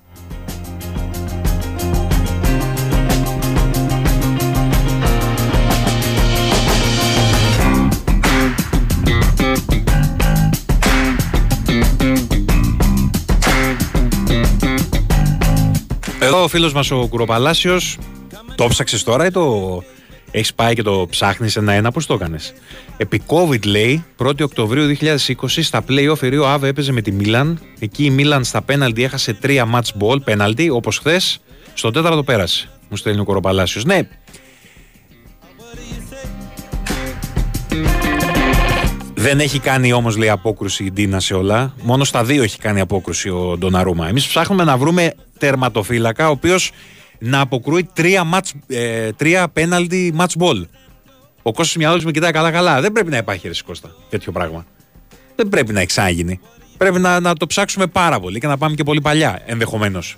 Εδώ 16.21 16.43
ο 16.43 16.49
φίλος 16.49 16.73
μας 16.73 16.91
ο 16.91 17.07
Κουροπαλάσιος 17.09 17.99
το 18.55 18.69
ψάξες 18.69 19.03
τώρα 19.03 19.27
ή 19.27 19.31
το 19.31 19.83
έχεις 20.31 20.55
πάει 20.55 20.75
και 20.75 20.83
το 20.83 21.07
ψάχνεις 21.11 21.57
ένα-ένα, 21.57 21.91
πώς 21.93 22.07
το 22.07 22.15
έκανες; 22.15 22.53
Επί 22.97 23.23
COVID 23.27 23.67
λέει, 23.67 24.05
1η 24.19 24.43
Οκτωβρίου 24.43 24.87
2020 24.87 25.63
στα 25.63 25.85
playoff 25.89 26.23
η 26.23 26.29
Ρίο 26.29 26.47
Άβε 26.47 26.69
έπαιζε 26.69 26.93
με 26.93 27.01
τη 27.01 27.13
Μίλαν. 27.13 27.61
Εκεί 27.79 28.05
η 28.05 28.11
Μίλαν 28.11 28.45
στα 28.45 28.63
πέναλτι 28.63 29.03
έχασε 29.03 29.33
τρία 29.35 29.69
match 29.75 30.03
ball 30.03 30.25
πέναλτι, 30.25 30.71
όπως 30.71 30.99
χθες. 30.99 31.41
Στο 31.75 31.91
τέταρτο 31.91 32.23
πέρασε. 32.23 32.69
Μου 32.89 32.97
στέλνει 32.97 33.21
ο 33.21 33.25
Κοροπαλάσιος. 33.25 33.85
Ναι. 33.85 34.09
Δεν 39.15 39.41
έχει 39.41 39.59
κάνει 39.59 39.93
όμως 39.93 40.17
λέει 40.17 40.29
απόκρουση 40.29 40.85
η 40.85 40.91
Ντίνα 40.93 41.21
σε 41.21 41.35
όλα. 41.35 41.75
Μόνο 41.83 42.05
στα 42.05 42.25
δύο 42.25 42.43
έχει 42.43 42.59
κάνει 42.59 42.81
απόκρουση 42.81 43.29
ο 43.29 43.57
Ντοναρούμα. 43.59 44.09
Εμείς 44.09 44.27
ψάχνουμε 44.27 44.65
να 44.65 44.77
βρούμε 44.77 45.15
τερματοφύλακα 45.39 46.29
ο 46.29 46.31
οποίος 46.31 46.71
να 47.21 47.41
αποκρούει 47.41 47.89
τρία, 47.93 48.25
match, 48.35 48.51
ε, 48.67 49.13
τρία 49.13 49.53
penalty 49.55 50.11
match 50.17 50.39
ball. 50.39 50.65
Ο 51.43 51.53
Κώστας 51.53 51.77
Μιαλόλης 51.77 52.05
με 52.05 52.11
κοιτάει 52.11 52.33
καλά-καλά. 52.33 52.81
Δεν 52.81 52.93
πρέπει 52.93 53.11
να 53.11 53.17
υπάρχει 53.17 53.49
ρε 53.49 53.55
Κώστα 53.65 53.95
τέτοιο 54.09 54.33
πράγμα. 54.33 54.67
Δεν 55.37 55.49
πρέπει 55.49 55.73
να 55.73 55.81
εξάγινει. 55.81 56.41
Πρέπει 56.77 56.99
να, 57.01 57.21
να 57.21 57.35
το 57.35 57.47
ψάξουμε 57.47 57.87
πάρα 57.87 58.21
πολύ 58.21 58.41
και 58.41 58.47
να 58.47 58.59
πάμε 58.59 58.75
και 58.75 58.85
πολύ 58.85 59.01
παλιά 59.01 59.43
ενδεχομένως. 59.47 60.17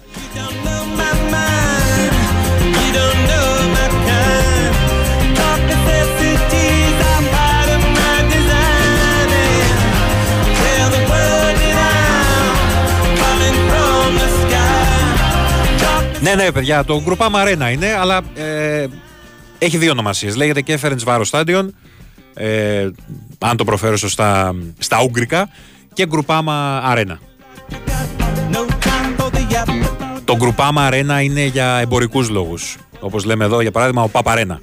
Ναι, 16.22 16.34
ναι, 16.34 16.52
παιδιά, 16.52 16.84
το 16.84 17.00
Γκρουπάμα 17.02 17.40
Αρένα 17.40 17.70
είναι, 17.70 17.86
αλλά 18.00 18.20
ε, 18.34 18.86
έχει 19.58 19.76
δύο 19.76 19.90
ονομασίες. 19.90 20.36
Λέγεται 20.36 20.60
και 20.60 20.78
Ferenc 20.82 21.04
Varo 21.04 21.22
Stadion, 21.30 21.68
ε, 22.34 22.88
αν 23.38 23.56
το 23.56 23.64
προφέρω 23.64 23.96
σωστά 23.96 24.54
στα 24.78 25.02
Ούγγρικα, 25.02 25.48
και 25.92 26.06
Γκρουπάμα 26.06 26.78
αρένα. 26.84 27.18
Το 30.24 30.36
Γκρουπάμα 30.36 30.86
αρένα 30.86 31.20
είναι 31.20 31.44
για 31.44 31.78
εμπορικούς 31.78 32.28
λόγους. 32.28 32.76
Όπως 33.00 33.24
λέμε 33.24 33.44
εδώ, 33.44 33.60
για 33.60 33.70
παράδειγμα, 33.70 34.02
ο 34.02 34.08
Παπαρένα. 34.08 34.60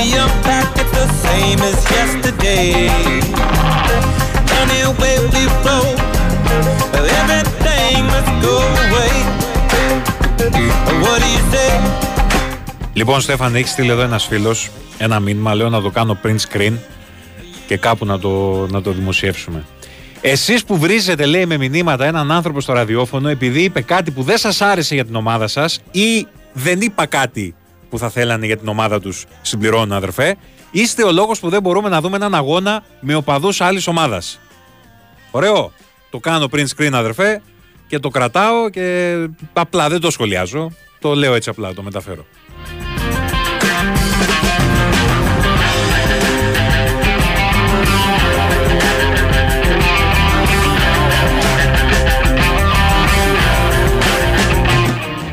Be 0.00 0.16
unpacked, 0.24 0.76
it's 0.82 0.92
the 1.00 1.08
same 1.24 1.60
as 1.70 1.78
yesterday. 1.96 2.68
Anyway, 4.60 5.16
we 5.32 5.42
flow, 5.60 5.86
everything 7.20 7.98
must 8.12 8.32
go 8.46 8.56
away. 8.84 9.14
What 11.04 11.18
do 11.22 11.28
you 11.36 11.42
say? 11.52 11.70
Λοιπόν, 12.92 13.20
Στέφαν, 13.20 13.54
έχεις 13.54 13.70
στείλει 13.70 13.90
εδώ 13.90 14.02
ένας 14.02 14.26
φίλος 14.26 14.70
ένα 14.98 15.20
μήνυμα. 15.20 15.54
Λέω 15.54 15.68
να 15.68 15.80
το 15.80 15.90
κάνω 15.90 16.18
print 16.24 16.38
screen 16.48 16.72
και 17.66 17.76
κάπου 17.76 18.06
να 18.06 18.18
το, 18.18 18.66
να 18.70 18.82
το 18.82 18.92
δημοσιεύσουμε. 18.92 19.64
Εσείς 20.20 20.64
που 20.64 20.78
βρίζετε, 20.78 21.26
λέει, 21.26 21.46
με 21.46 21.56
μηνύματα 21.56 22.04
έναν 22.04 22.30
άνθρωπο 22.30 22.60
στο 22.60 22.72
ραδιόφωνο 22.72 23.28
επειδή 23.28 23.62
είπε 23.62 23.80
κάτι 23.80 24.10
που 24.10 24.22
δεν 24.22 24.38
σας 24.38 24.60
άρεσε 24.60 24.94
για 24.94 25.04
την 25.04 25.14
ομάδα 25.14 25.46
σας 25.46 25.80
ή 25.90 26.26
δεν 26.52 26.80
είπα 26.80 27.06
κάτι 27.06 27.54
που 27.90 27.98
θα 27.98 28.10
θέλανε 28.10 28.46
για 28.46 28.56
την 28.56 28.68
ομάδα 28.68 29.00
τους, 29.00 29.24
συμπληρώνουν 29.42 29.92
αδερφέ, 29.92 30.36
είστε 30.70 31.04
ο 31.04 31.12
λόγος 31.12 31.40
που 31.40 31.48
δεν 31.48 31.62
μπορούμε 31.62 31.88
να 31.88 32.00
δούμε 32.00 32.16
έναν 32.16 32.34
αγώνα 32.34 32.82
με 33.00 33.14
οπαδούς 33.14 33.60
άλλης 33.60 33.86
ομάδας. 33.86 34.40
Ωραίο. 35.30 35.72
Το 36.10 36.18
κάνω 36.18 36.46
print 36.52 36.66
screen, 36.76 36.92
αδερφέ, 36.92 37.42
και 37.86 37.98
το 37.98 38.08
κρατάω 38.08 38.70
και 38.70 39.16
απλά 39.52 39.88
δεν 39.88 40.00
το 40.00 40.10
σχολιάζω. 40.10 40.72
Το 40.98 41.14
λέω 41.14 41.34
έτσι 41.34 41.48
απλά, 41.50 41.74
το 41.74 41.82
μεταφέρω. 41.82 42.24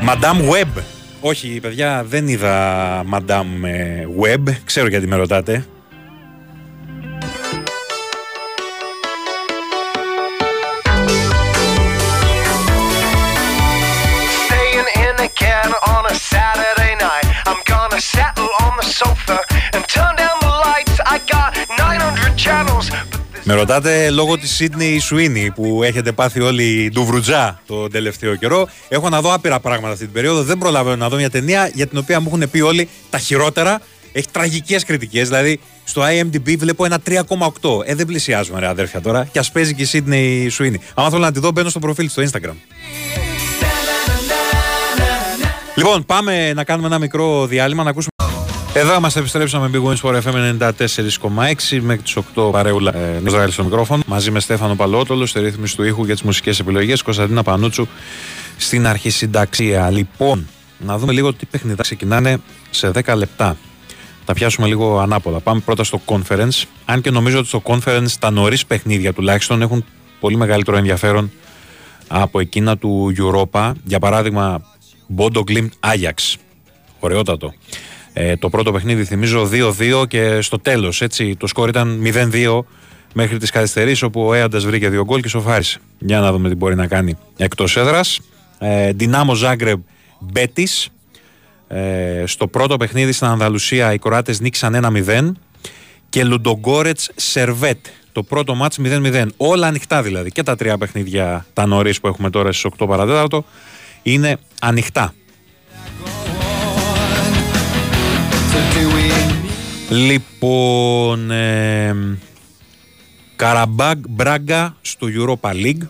Madame 0.08 0.40
Web. 0.50 0.97
Όχι, 1.20 1.58
παιδιά, 1.62 2.04
δεν 2.04 2.28
είδα 2.28 3.04
Madame 3.12 3.64
ε, 3.64 4.06
Web. 4.20 4.42
Ξέρω 4.64 4.88
γιατί 4.88 5.06
με 5.06 5.16
ρωτάτε. 5.16 5.64
Με 23.50 23.54
ρωτάτε 23.54 24.10
λόγω 24.10 24.38
της 24.38 24.50
Σίδνη 24.50 24.98
Σουίνι 24.98 25.50
που 25.50 25.82
έχετε 25.82 26.12
πάθει 26.12 26.40
όλοι 26.40 26.90
ντουβρουτζά 26.92 27.60
το 27.66 27.88
τελευταίο 27.88 28.36
καιρό. 28.36 28.68
Έχω 28.88 29.08
να 29.08 29.20
δω 29.20 29.32
άπειρα 29.32 29.60
πράγματα 29.60 29.92
αυτή 29.92 30.04
την 30.04 30.12
περίοδο. 30.12 30.42
Δεν 30.42 30.58
προλαβαίνω 30.58 30.96
να 30.96 31.08
δω 31.08 31.16
μια 31.16 31.30
ταινία 31.30 31.70
για 31.74 31.86
την 31.86 31.98
οποία 31.98 32.20
μου 32.20 32.26
έχουν 32.28 32.50
πει 32.50 32.60
όλοι 32.60 32.88
τα 33.10 33.18
χειρότερα. 33.18 33.80
Έχει 34.12 34.26
τραγικές 34.30 34.84
κριτικές. 34.84 35.28
Δηλαδή 35.28 35.60
στο 35.84 36.02
IMDb 36.02 36.56
βλέπω 36.58 36.84
ένα 36.84 36.98
3,8. 37.06 37.20
Ε, 37.84 37.94
δεν 37.94 38.06
πλησιάζουμε, 38.06 38.60
ρε 38.60 38.66
αδέρφια 38.66 39.00
τώρα. 39.00 39.24
Και 39.32 39.38
ας 39.38 39.50
παίζει 39.50 39.74
και 39.74 39.82
η 39.82 39.84
Σίδνη 39.84 40.48
Σουίνι. 40.48 40.80
Αν 40.94 41.10
θέλω 41.10 41.22
να 41.22 41.32
τη 41.32 41.40
δω, 41.40 41.50
μπαίνω 41.50 41.68
στο 41.68 41.78
προφίλ 41.78 42.08
στο 42.08 42.22
Instagram. 42.22 42.54
Λοιπόν, 45.74 46.04
πάμε 46.04 46.52
να 46.52 46.64
κάνουμε 46.64 46.86
ένα 46.86 46.98
μικρό 46.98 47.46
διάλειμμα 47.46 47.82
να 47.82 47.90
ακούσουμε. 47.90 48.17
Εδώ 48.78 48.94
είμαστε, 48.96 49.18
επιστρέψαμε 49.18 49.68
με 49.68 49.78
Big 49.78 49.88
Wings 49.88 50.00
for 50.00 50.22
FM 50.22 50.58
94,6 50.58 51.80
μέχρι 51.80 52.02
τις 52.02 52.16
8 52.34 52.50
παρέουλα 52.52 52.96
ε, 52.96 53.22
Ισραήλ 53.26 53.50
στο 53.50 53.64
μικρόφωνο. 53.64 54.02
Μαζί 54.06 54.30
με 54.30 54.40
Στέφανο 54.40 54.74
Παλότολο 54.74 55.26
στη 55.26 55.40
ρύθμιση 55.40 55.76
του 55.76 55.82
ήχου 55.82 56.04
για 56.04 56.14
τις 56.14 56.22
μουσικές 56.22 56.58
επιλογές. 56.58 57.02
Κωνσταντίνα 57.02 57.42
Πανούτσου 57.42 57.86
στην 58.56 58.86
αρχή 58.86 59.10
συνταξία. 59.10 59.90
Λοιπόν, 59.90 60.48
να 60.78 60.98
δούμε 60.98 61.12
λίγο 61.12 61.32
τι 61.34 61.46
παιχνιδά 61.46 61.82
ξεκινάνε 61.82 62.38
σε 62.70 62.90
10 63.04 63.14
λεπτά. 63.16 63.56
Θα 64.24 64.32
πιάσουμε 64.32 64.66
λίγο 64.66 64.98
ανάποδα. 64.98 65.40
Πάμε 65.40 65.60
πρώτα 65.64 65.84
στο 65.84 66.00
conference. 66.04 66.62
Αν 66.84 67.00
και 67.00 67.10
νομίζω 67.10 67.38
ότι 67.38 67.48
στο 67.48 67.62
conference 67.64 68.10
τα 68.18 68.30
νωρίς 68.30 68.66
παιχνίδια 68.66 69.12
τουλάχιστον 69.12 69.62
έχουν 69.62 69.84
πολύ 70.20 70.36
μεγαλύτερο 70.36 70.76
ενδιαφέρον 70.76 71.30
από 72.08 72.40
εκείνα 72.40 72.76
του 72.76 73.14
Europa. 73.18 73.72
Για 73.84 73.98
παράδειγμα, 73.98 74.62
Bodo 75.16 75.42
Glimt 75.48 75.70
Ajax. 75.80 76.34
Ωραιότατο. 76.98 77.54
Ε, 78.20 78.36
το 78.36 78.48
πρώτο 78.48 78.72
παιχνίδι 78.72 79.04
θυμίζω 79.04 79.48
2-2 79.52 80.08
και 80.08 80.40
στο 80.40 80.58
τέλος 80.58 81.02
το 81.36 81.46
σκορ 81.46 81.68
ήταν 81.68 82.02
0-2 82.04 82.60
μέχρι 83.14 83.38
τις 83.38 83.50
καθυστερήσεις 83.50 84.02
όπου 84.02 84.26
ο 84.26 84.34
Έαντας 84.34 84.64
βρήκε 84.64 84.88
δύο 84.88 85.04
γκολ 85.04 85.20
και 85.20 85.28
σοφάρισε. 85.28 85.78
Για 85.98 86.20
να 86.20 86.32
δούμε 86.32 86.48
τι 86.48 86.54
μπορεί 86.54 86.74
να 86.74 86.86
κάνει 86.86 87.16
εκτός 87.36 87.76
έδρας. 87.76 88.20
Ε, 88.58 88.92
Δυνάμο 88.92 89.34
Ζάγκρεμ 89.34 89.80
Μπέτης. 90.18 90.88
Ε, 91.68 92.24
στο 92.26 92.46
πρώτο 92.46 92.76
παιχνίδι 92.76 93.12
στην 93.12 93.26
Ανδαλουσία 93.26 93.92
οι 93.92 93.98
Κοράτε 93.98 94.34
νίκησαν 94.40 95.04
1-0 95.06 95.32
και 96.08 96.24
Λουντογκόρετς 96.24 97.10
Σερβέτ. 97.14 97.86
Το 98.12 98.22
πρώτο 98.22 98.54
μάτς 98.54 98.78
0-0. 98.84 99.26
Όλα 99.36 99.66
ανοιχτά 99.66 100.02
δηλαδή. 100.02 100.30
Και 100.30 100.42
τα 100.42 100.56
τρία 100.56 100.78
παιχνίδια 100.78 101.46
τα 101.52 101.66
νωρίς 101.66 102.00
που 102.00 102.06
έχουμε 102.06 102.30
τώρα 102.30 102.52
στις 102.52 102.70
8 102.78 102.86
παρατέταρτο 102.88 103.44
είναι 104.02 104.36
ανοιχτά. 104.60 105.14
Λοιπόν, 109.90 111.30
ε, 111.30 111.96
Καραμπάγκ 113.36 113.98
Μπράγκα 114.08 114.76
στο 114.80 115.06
Europa 115.10 115.50
League. 115.50 115.88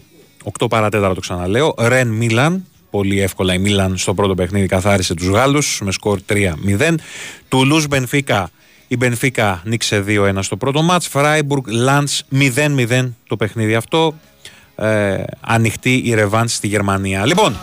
8 0.59 0.69
παρατέταρτο 0.69 1.15
το 1.15 1.21
ξαναλέω. 1.21 1.75
Ρεν 1.79 2.09
Μίλαν. 2.09 2.65
Πολύ 2.91 3.21
εύκολα 3.21 3.55
η 3.55 3.59
Μίλαν 3.59 3.97
στο 3.97 4.15
πρώτο 4.15 4.35
παιχνίδι 4.35 4.67
καθάρισε 4.67 5.15
τους 5.15 5.29
Γάλλους 5.29 5.81
με 5.85 5.93
σκορ 5.93 6.21
3-0. 6.27 6.95
Τουλούς 7.49 7.87
Μπενφίκα. 7.87 8.51
Η 8.89 8.97
Μπενφίκα 8.97 9.63
νίξε 9.65 10.05
2-1 10.07 10.39
στο 10.41 10.57
πρώτο 10.57 10.83
μάτς. 10.83 11.07
Φράιμπουργκ 11.09 11.65
Λάντς 11.67 12.25
0-0 12.33 13.09
το 13.29 13.37
παιχνίδι 13.37 13.75
αυτό. 13.75 14.15
Ε, 14.77 15.23
ανοιχτή 15.41 16.03
η 16.05 16.15
Ρεβάντ 16.15 16.49
στη 16.49 16.67
Γερμανία. 16.67 17.27
Λοιπόν, 17.27 17.57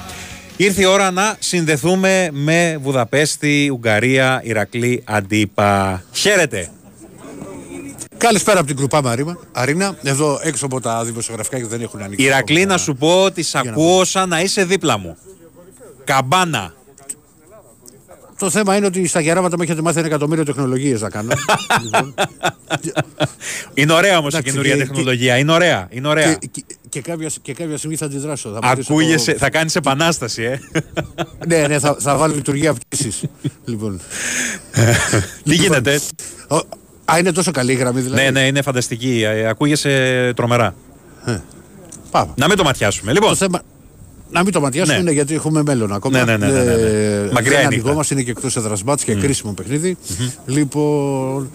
Ήρθε 0.58 0.82
η 0.82 0.86
ώρα 0.86 1.12
να 1.12 1.36
συνδεθούμε 1.40 2.30
με 2.32 2.78
Βουδαπέστη, 2.82 3.70
Ουγγαρία, 3.74 4.42
Ηρακλή, 4.44 5.04
Αντίπα. 5.06 6.04
Χαίρετε. 6.14 6.70
Καλησπέρα 8.18 8.58
από 8.58 8.68
την 8.68 8.76
Κρουπά 8.76 9.02
Μαρίμα. 9.02 9.40
Αρίνα, 9.52 9.98
εδώ 10.04 10.40
έξω 10.44 10.66
από 10.66 10.82
τα 10.82 11.04
δημοσιογραφικά 11.04 11.58
και 11.58 11.66
δεν 11.66 11.82
έχουν 11.82 12.02
ανοίξει. 12.02 12.26
Ηρακλή, 12.26 12.66
να 12.66 12.78
σου 12.78 12.96
πω 12.96 13.24
ότι 13.24 13.44
σ' 13.44 13.56
ακούω 13.56 14.04
σαν 14.04 14.30
να 14.30 14.42
είσαι 14.42 14.66
δίπλα 14.66 14.98
μου. 14.98 15.18
Καμπάνα. 16.04 16.74
Το 18.38 18.50
θέμα 18.50 18.76
είναι 18.76 18.86
ότι 18.86 19.08
στα 19.08 19.20
γεράματα 19.20 19.58
μου 19.58 19.64
έχετε 19.64 19.82
μάθει 19.82 19.98
ένα 19.98 20.08
εκατομμύριο 20.08 20.46
τεχνολογίες 20.46 21.02
να 21.02 21.10
κάνω. 21.10 21.30
Λοιπόν. 21.84 22.14
είναι 23.74 23.94
ωραία 23.94 24.18
όμως 24.18 24.34
η 24.34 24.42
καινούργια 24.42 24.78
τεχνολογία. 24.78 25.38
Είναι 25.38 25.52
ωραία. 25.52 25.88
Είναι 25.90 26.08
ωραία. 26.08 26.34
Και, 26.34 26.64
και, 26.96 27.02
κάποια, 27.02 27.30
και 27.42 27.54
κάποια 27.54 27.78
στιγμή 27.78 27.96
θα 27.96 28.06
αντιδράσω. 28.06 28.60
Θα 28.62 28.70
Ακούγεσαι, 28.70 29.32
το... 29.32 29.38
θα 29.38 29.50
κάνεις 29.50 29.76
επανάσταση, 29.76 30.44
ε. 30.44 30.60
ναι, 31.48 31.68
ναι, 31.68 31.80
θα, 31.80 31.96
θα 32.00 32.18
βάλω 32.18 32.36
λειτουργία 32.36 32.74
πτήση. 32.74 33.30
λοιπόν. 33.66 34.00
Τι 35.44 35.56
γίνεται; 35.56 36.00
Α, 37.06 37.18
είναι 37.20 37.32
τόσο 37.32 37.52
καλή 37.52 37.72
η 37.72 37.76
γραμμή 37.76 38.02
δηλαδή. 38.02 38.24
Ναι, 38.24 38.30
ναι, 38.30 38.46
είναι 38.46 38.62
φανταστική. 38.62 39.24
Ε, 39.26 39.48
ακούγεσαι 39.48 40.32
τρομερά. 40.36 40.76
Ε, 41.26 41.38
να 42.36 42.48
μην 42.48 42.58
το 42.58 42.64
ματιάσουμε. 42.64 43.12
Λοιπόν. 43.14 43.30
Το 43.30 43.36
θέμα, 43.36 43.62
να 44.32 44.44
μην 44.44 44.54
το 44.54 44.62
ματιάσουμε 44.62 45.02
ναι. 45.02 45.12
γιατί 45.12 45.34
έχουμε 45.34 45.64
μέλλον 45.64 45.94
ακόμα. 45.94 46.18
Ναι, 46.18 46.38
ναι, 46.38 46.46
ναι, 46.46 46.52
ναι, 46.52 46.64
ναι. 46.64 46.72
Ε, 46.72 47.30
Μακριά 47.32 47.62
είναι. 47.62 47.84
είναι 48.12 48.22
και 48.22 48.32
εκτός 48.32 48.56
έδρας 48.56 48.84
και 49.04 49.14
mm. 49.14 49.20
κρίσιμο 49.20 49.54
παιχνίδι. 49.54 49.98
Mm-hmm. 50.08 50.32
Λοιπόν. 50.46 51.52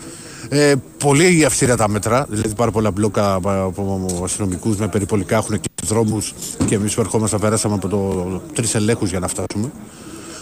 Ε, 0.52 0.74
πολύ 0.98 1.44
αυστηρά 1.44 1.76
τα 1.76 1.88
μέτρα, 1.88 2.26
δηλαδή 2.28 2.54
πάρα 2.54 2.70
πολλά 2.70 2.90
μπλόκα 2.90 3.34
από 3.34 4.20
αστυνομικούς 4.24 4.76
με 4.76 4.88
περιπολικά 4.88 5.36
έχουν 5.36 5.60
και 5.60 5.68
δρόμους 5.84 6.34
και 6.66 6.74
εμείς 6.74 6.94
που 6.94 7.00
ερχόμαστε 7.00 7.38
περάσαμε 7.38 7.74
από 7.74 7.88
το 7.88 8.42
τρεις 8.54 8.74
ελέγχους 8.74 9.10
για 9.10 9.18
να 9.18 9.28
φτάσουμε. 9.28 9.70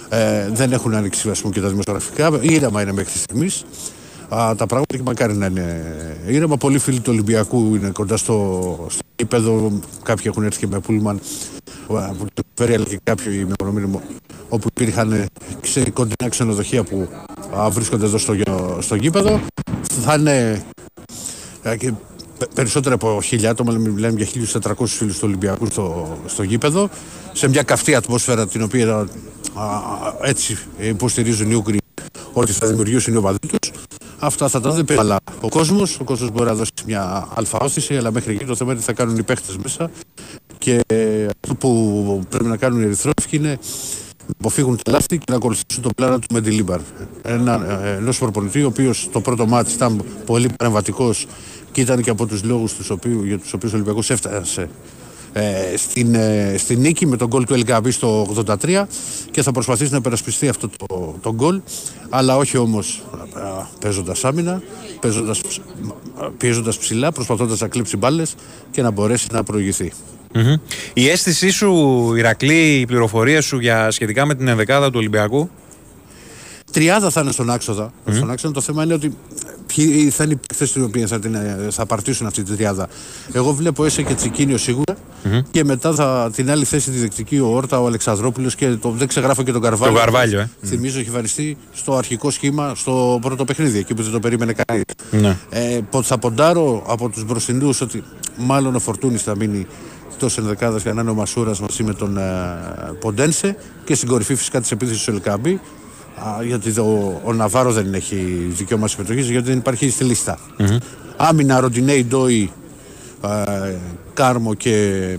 Ε, 0.09 0.49
δεν 0.53 0.73
έχουν 0.73 0.95
ανοίξει 0.95 1.31
πούμε, 1.43 1.53
και 1.53 1.61
τα 1.61 1.69
δημοσιογραφικά. 1.69 2.31
Ήρεμα 2.41 2.83
είναι 2.83 2.93
μέχρι 2.93 3.19
στιγμής. 3.19 3.65
Τα 4.29 4.67
πράγματα 4.67 4.97
και 4.97 5.03
μακάρι 5.03 5.35
να 5.35 5.47
είναι 5.47 5.97
ήρεμα. 6.27 6.57
Πολλοί 6.57 6.79
φίλοι 6.79 7.01
του 7.01 7.11
Ολυμπιακού 7.13 7.75
είναι 7.75 7.89
κοντά 7.89 8.17
στο, 8.17 8.87
στο 8.89 9.03
γήπεδο. 9.17 9.81
Κάποιοι 10.03 10.25
έχουν 10.29 10.43
έρθει 10.43 10.59
και 10.59 10.67
με 10.67 10.79
πούλμαν 10.79 11.21
από 11.89 12.25
το 12.35 12.43
Φέρει 12.55 12.75
αλλά 12.75 12.85
και 12.85 13.01
κάποιοι 13.03 13.47
με 13.75 14.01
όπου 14.49 14.69
υπήρχαν 14.77 15.27
ξε, 15.61 15.91
κοντινά 15.91 16.29
ξενοδοχεία 16.29 16.85
που 16.85 17.09
α, 17.57 17.71
βρίσκονται 17.71 18.05
εδώ 18.05 18.19
στο, 18.19 18.35
στο 18.79 18.95
γήπεδο. 18.95 19.41
Θα 20.03 20.15
είναι 20.15 20.65
α, 21.69 21.77
και 21.77 21.93
περισσότερο 22.55 22.95
από 22.95 23.21
χίλια 23.23 23.51
άτομα, 23.51 23.73
μιλάμε 23.73 24.21
για 24.23 24.61
1.400 24.63 24.87
φίλους 24.87 25.15
του 25.15 25.25
Ολυμπιακού 25.25 25.67
στο, 25.67 26.17
στο 26.27 26.43
γήπεδο, 26.43 26.89
σε 27.33 27.49
μια 27.49 27.63
καυτή 27.63 27.95
ατμόσφαιρα 27.95 28.49
την 28.49 28.63
οποία 28.63 28.95
α, 28.95 29.07
έτσι 30.23 30.59
υποστηρίζουν 30.79 31.51
οι 31.51 31.55
Ούγγροι 31.55 31.79
ότι 32.33 32.53
θα 32.53 32.67
δημιουργήσουν 32.67 33.15
οι 33.15 33.17
οπαδοί 33.17 33.39
του. 33.49 33.58
Αυτά 34.19 34.49
θα 34.49 34.61
τα 34.61 34.71
δει 34.71 34.97
αλλά 34.97 35.17
ο 35.41 35.49
κόσμος. 35.49 36.01
Ο 36.01 36.05
κόσμος 36.05 36.31
μπορεί 36.31 36.49
να 36.49 36.55
δώσει 36.55 36.71
μια 36.87 37.29
άλφα 37.35 37.60
ώθηση, 37.60 37.97
αλλά 37.97 38.13
μέχρι 38.13 38.35
εκεί 38.35 38.45
το 38.45 38.55
θέμα 38.55 38.71
είναι 38.71 38.81
τι 38.81 38.87
θα 38.87 38.93
κάνουν 38.93 39.17
οι 39.17 39.23
παίχτες 39.23 39.57
μέσα 39.57 39.91
και 40.59 40.81
αυτό 41.43 41.55
που 41.55 42.23
πρέπει 42.29 42.45
να 42.45 42.57
κάνουν 42.57 42.81
οι 42.81 42.85
ερυθρόλευκοι 42.85 43.37
είναι 43.37 43.59
αποφύγουν 44.39 44.79
τα 44.83 44.93
λάθη 44.93 45.19
και 45.19 45.25
να 45.31 45.37
ακολουθήσουν 45.37 45.83
το 45.83 45.89
πλάνο 45.97 46.19
του 46.19 46.27
Μεντιλίμπαρ. 46.33 46.81
Ένα, 47.23 47.83
ενός 47.85 48.19
προπονητή, 48.19 48.63
ο 48.63 48.67
οποίος 48.67 49.09
το 49.13 49.21
πρώτο 49.21 49.47
ματς 49.47 49.73
ήταν 49.73 50.05
πολύ 50.27 50.51
παρεμβατικός 50.57 51.27
και 51.73 51.81
ήταν 51.81 52.03
και 52.03 52.11
από 52.11 52.27
τους 52.27 52.45
λόγους 52.45 52.75
για 53.25 53.39
τους 53.39 53.53
οποίους 53.53 53.73
ο 53.73 53.75
Ολυμπιακός 53.75 54.11
έφτασε 54.11 54.69
ε, 55.33 55.77
στην, 55.77 56.15
ε, 56.15 56.55
στην 56.59 56.81
νίκη 56.81 57.07
με 57.07 57.17
τον 57.17 57.29
γκολ 57.29 57.45
του 57.45 57.55
Ελγκαμπή 57.55 57.91
στο 57.91 58.35
83 58.63 58.87
και 59.31 59.43
θα 59.43 59.53
προσπαθήσει 59.53 59.91
να 59.91 59.97
υπερασπιστεί 59.97 60.49
αυτό 60.49 60.69
το, 60.69 61.17
το 61.21 61.35
γκολ 61.35 61.61
αλλά 62.09 62.37
όχι 62.37 62.57
όμως 62.57 63.03
παίζοντας 63.81 64.25
άμυνα 64.25 64.63
παίζοντας, 65.01 65.41
πιέζοντας 66.39 66.79
ψηλά 66.79 67.13
προσπαθώντας 67.13 67.61
να 67.61 67.69
κλείψει 67.69 67.97
μπάλες 67.97 68.35
και 68.71 68.83
να 68.83 68.91
μπορέσει 68.91 69.27
να 69.33 69.43
προηγηθεί. 69.43 69.93
Η 70.93 71.09
αίσθησή 71.09 71.51
σου, 71.51 72.15
Ηρακλή, 72.17 72.79
οι 72.81 72.87
πληροφορίε 72.87 73.41
σου 73.41 73.59
για 73.59 73.91
σχετικά 73.91 74.27
με 74.27 74.35
την 74.35 74.49
ενδεκάδα 74.49 74.87
του 74.87 74.99
Ολυμπιακού; 74.99 75.51
Τριάδα 76.73 77.11
θα 77.11 77.21
είναι 77.21 77.33
στον 77.33 77.51
άξοδα. 77.51 77.93
Mm. 78.07 78.13
Στον 78.13 78.31
άξοδα 78.31 78.55
το 78.55 78.61
θέμα 78.61 78.85
είναι 78.85 78.95
ότι 78.95 79.17
ποιοι 79.75 80.11
θα 80.11 80.25
είναι 80.25 80.33
οι 80.33 80.41
παίκτε 80.47 80.81
οι 80.81 80.83
οποίοι 80.83 81.07
θα, 81.07 81.19
την, 81.19 81.37
θα 81.71 81.87
παρτίσουν 81.87 82.27
αυτή 82.27 82.43
τη 82.43 82.55
τριάδα. 82.55 82.89
Εγώ 83.33 83.53
βλέπω 83.53 83.85
Έσε 83.85 84.03
και 84.03 84.15
Τσικίνιο 84.15 84.57
σίγουρα 84.57 84.95
mm-hmm. 84.95 85.43
και 85.51 85.65
μετά 85.65 85.95
θα, 85.95 86.31
την 86.35 86.51
άλλη 86.51 86.65
θέση 86.65 86.91
τη 86.91 86.99
δεκτική 86.99 87.39
ο 87.39 87.47
Όρτα, 87.47 87.81
ο 87.81 87.87
Αλεξανδρόπουλος 87.87 88.55
και 88.55 88.69
το, 88.69 88.91
δεν 88.91 89.09
ξεγράφω 89.09 89.43
και 89.43 89.53
τον 89.53 89.63
Καρβάλιο. 89.63 89.95
Το 89.95 90.01
Καρβάλιο, 90.01 90.41
ε. 90.41 90.51
Θυμίζω 90.65 90.99
έχει 90.99 91.11
βαριστεί 91.11 91.57
στο 91.73 91.97
αρχικό 91.97 92.31
σχήμα 92.31 92.75
στο 92.75 93.19
πρώτο 93.21 93.45
παιχνίδι, 93.45 93.79
εκεί 93.79 93.95
που 93.95 94.03
δεν 94.03 94.13
το 94.13 94.21
περίμενε 94.21 94.53
κανείς. 94.53 94.85
Ναι. 95.11 95.37
Ε, 95.51 95.81
θα 96.03 96.19
ποντάρω 96.19 96.85
από 96.87 97.09
τους 97.09 97.25
μπροστινού 97.25 97.71
ότι 97.83 98.03
μάλλον 98.37 98.75
ο 98.75 98.79
Φορτούνης 98.79 99.23
θα 99.23 99.37
μείνει 99.37 99.67
εκτός 100.13 100.39
ενδεκάδας 100.39 100.83
για 100.83 100.93
να 100.93 101.01
είναι 101.01 101.11
ο 101.11 101.15
Μασούρας 101.15 101.61
μαζί 101.61 101.83
με 101.83 101.95
τον 101.95 102.19
ε, 102.19 102.23
Ποντένσε 103.01 103.57
και 103.85 103.95
στην 103.95 104.09
κορυφή 104.09 104.35
φυσικά 104.35 104.61
της 104.61 104.71
επίθεσης 104.71 105.05
του 105.05 105.11
Ελκάμπη 105.11 105.61
γιατί 106.45 106.81
ο, 106.81 107.21
ο 107.25 107.33
Ναβάρος 107.33 107.75
δεν 107.75 107.95
έχει 107.95 108.47
δικαίωμα 108.49 108.89
συμμετοχής, 108.89 109.31
γιατί 109.31 109.49
δεν 109.49 109.59
υπάρχει 109.59 109.91
στη 109.91 110.05
λίστα. 110.05 110.39
Mm-hmm. 110.59 110.79
Άμυνα, 111.17 111.61
Ροντινέι, 111.61 112.05
Ντόι, 112.05 112.53
Κάρμο 114.15 114.55
και, 114.55 115.17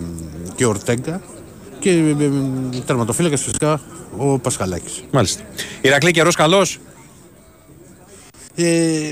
και 0.56 0.66
Ορτέγκα. 0.66 1.22
Και 1.80 1.90
ε, 1.90 2.24
ε, 2.24 2.30
τερματοφύλακα 2.86 3.38
φυσικά 3.38 3.82
ο 4.18 4.40
Πασχαλάκης. 4.40 5.04
Μάλιστα. 5.12 5.44
Ηρακλή 5.82 6.12
καιρός 6.12 6.36
καλός. 6.36 6.78
Ε, 8.56 9.12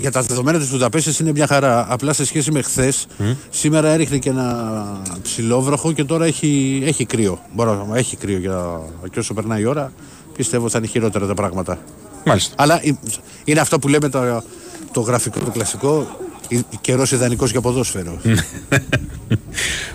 για 0.00 0.10
τα 0.10 0.22
δεδομένα 0.22 0.58
της 0.58 0.68
Βουδαπέστης 0.68 1.18
είναι 1.18 1.32
μια 1.32 1.46
χαρά. 1.46 1.86
Απλά 1.88 2.12
σε 2.12 2.24
σχέση 2.24 2.50
με 2.50 2.62
χθες, 2.62 3.06
mm. 3.18 3.36
σήμερα 3.50 3.88
έριχνε 3.88 4.18
και 4.18 4.28
ένα 4.28 5.02
ψηλόβροχο 5.22 5.92
και 5.92 6.04
τώρα 6.04 6.24
έχει, 6.24 6.82
έχει 6.84 7.04
κρύο. 7.04 7.38
Μπορώ, 7.54 7.90
έχει 7.94 8.16
κρύο 8.16 8.38
για, 8.38 8.80
και 9.10 9.18
όσο 9.18 9.34
περνάει 9.34 9.60
η 9.60 9.64
ώρα 9.64 9.92
πιστεύω 10.38 10.68
θα 10.68 10.78
είναι 10.78 10.86
χειρότερα 10.86 11.26
τα 11.26 11.34
πράγματα. 11.34 11.78
Μάλιστα. 12.24 12.54
Αλλά 12.58 12.80
είναι 13.44 13.60
αυτό 13.60 13.78
που 13.78 13.88
λέμε 13.88 14.08
το, 14.08 14.42
το 14.92 15.00
γραφικό, 15.00 15.40
το 15.40 15.50
κλασικό, 15.50 16.06
καιρός 16.80 17.12
ιδανικός 17.12 17.50
για 17.50 17.60
ποδόσφαιρο. 17.60 18.20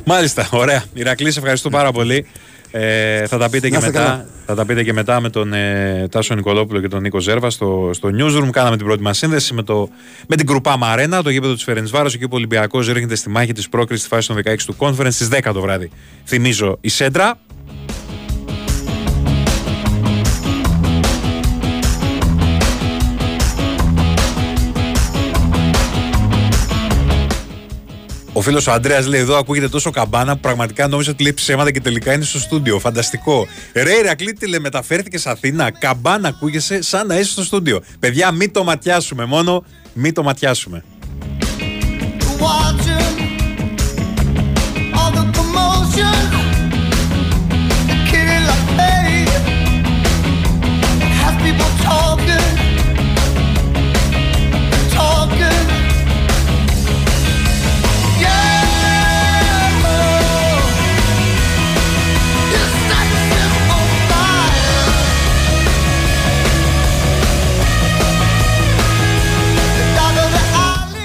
Μάλιστα, 0.06 0.48
ωραία. 0.52 0.84
Ηρακλής, 0.94 1.34
σε 1.34 1.40
ευχαριστώ 1.40 1.70
πάρα 1.70 1.92
πολύ. 1.92 2.26
Ε, 2.76 3.28
θα, 3.28 3.38
τα 3.38 3.50
πείτε 3.50 3.70
και 3.70 3.80
μετά, 3.80 4.26
θα 4.46 4.56
τα 4.56 4.66
πείτε 4.66 4.84
και 4.84 4.94
μετά 4.94 5.22
με 5.22 5.30
τον 5.30 5.54
ε, 5.54 6.08
Τάσο 6.12 6.36
Νικολόπουλο 6.36 6.80
και 6.80 6.88
τον 6.88 7.02
Νίκο 7.02 7.20
Ζέρβα 7.20 7.50
στο, 7.50 7.90
στο 7.94 8.10
Newsroom. 8.18 8.50
Κάναμε 8.52 8.78
την 8.78 8.86
πρώτη 8.86 9.02
μας 9.02 9.18
σύνδεση 9.18 9.54
με, 9.54 9.64
το, 9.64 9.90
με 10.28 10.36
την 10.36 10.46
Κρουπά 10.46 10.78
Μαρένα, 10.78 11.24
το 11.24 11.30
γήπεδο 11.30 11.54
της 11.54 11.64
Φερενσβάρο. 11.64 12.06
Εκεί 12.06 12.24
που 12.24 12.30
ο 12.32 12.36
Ολυμπιακός 12.36 12.88
ρίχνεται 12.88 13.16
στη 13.16 13.30
μάχη 13.30 13.54
της 13.54 13.70
πρόκρισης 13.70 14.06
στη 14.06 14.16
φάση 14.16 14.28
των 14.28 14.38
16 14.38 14.56
του 14.66 14.76
Conference 14.78 15.12
στις 15.12 15.30
10 15.32 15.52
το 15.54 15.62
βράδυ. 15.62 15.92
Θυμίζω 16.26 16.78
η 16.82 16.90
Σέντρα. 16.90 17.40
Φίλος 28.44 28.68
ο 28.68 28.72
Αντρέας 28.72 29.08
λέει: 29.08 29.20
Εδώ 29.20 29.38
ακούγεται 29.38 29.70
τόσο 29.70 29.92
καμπάνα 29.92 30.34
που 30.34 30.40
πραγματικά 30.40 30.88
νόμιζα 30.88 31.12
ότι 31.12 31.24
λέει 31.24 31.34
ψέματα 31.34 31.72
και 31.72 31.82
τελικά 31.82 32.14
είναι 32.14 32.24
στο 32.24 32.40
στούντιο. 32.40 32.80
Φανταστικό. 32.80 33.48
Ρε, 33.74 33.94
Ηρακλή, 33.94 34.34
τηλεμεταφέρθηκε 34.34 35.18
σε 35.18 35.30
Αθήνα. 35.30 35.72
Καμπάνα 35.72 36.28
ακούγεσαι 36.28 36.82
σαν 36.82 37.08
να 37.08 37.16
είσαι 37.16 37.32
στο 37.32 37.44
στούντιο. 37.44 37.82
Παιδιά, 38.00 38.32
μην 38.32 38.52
το 38.52 38.64
ματιάσουμε 38.64 39.26
μόνο. 39.26 39.64
Μην 39.94 40.14
το 40.14 40.24
ματιάσουμε. 40.24 40.84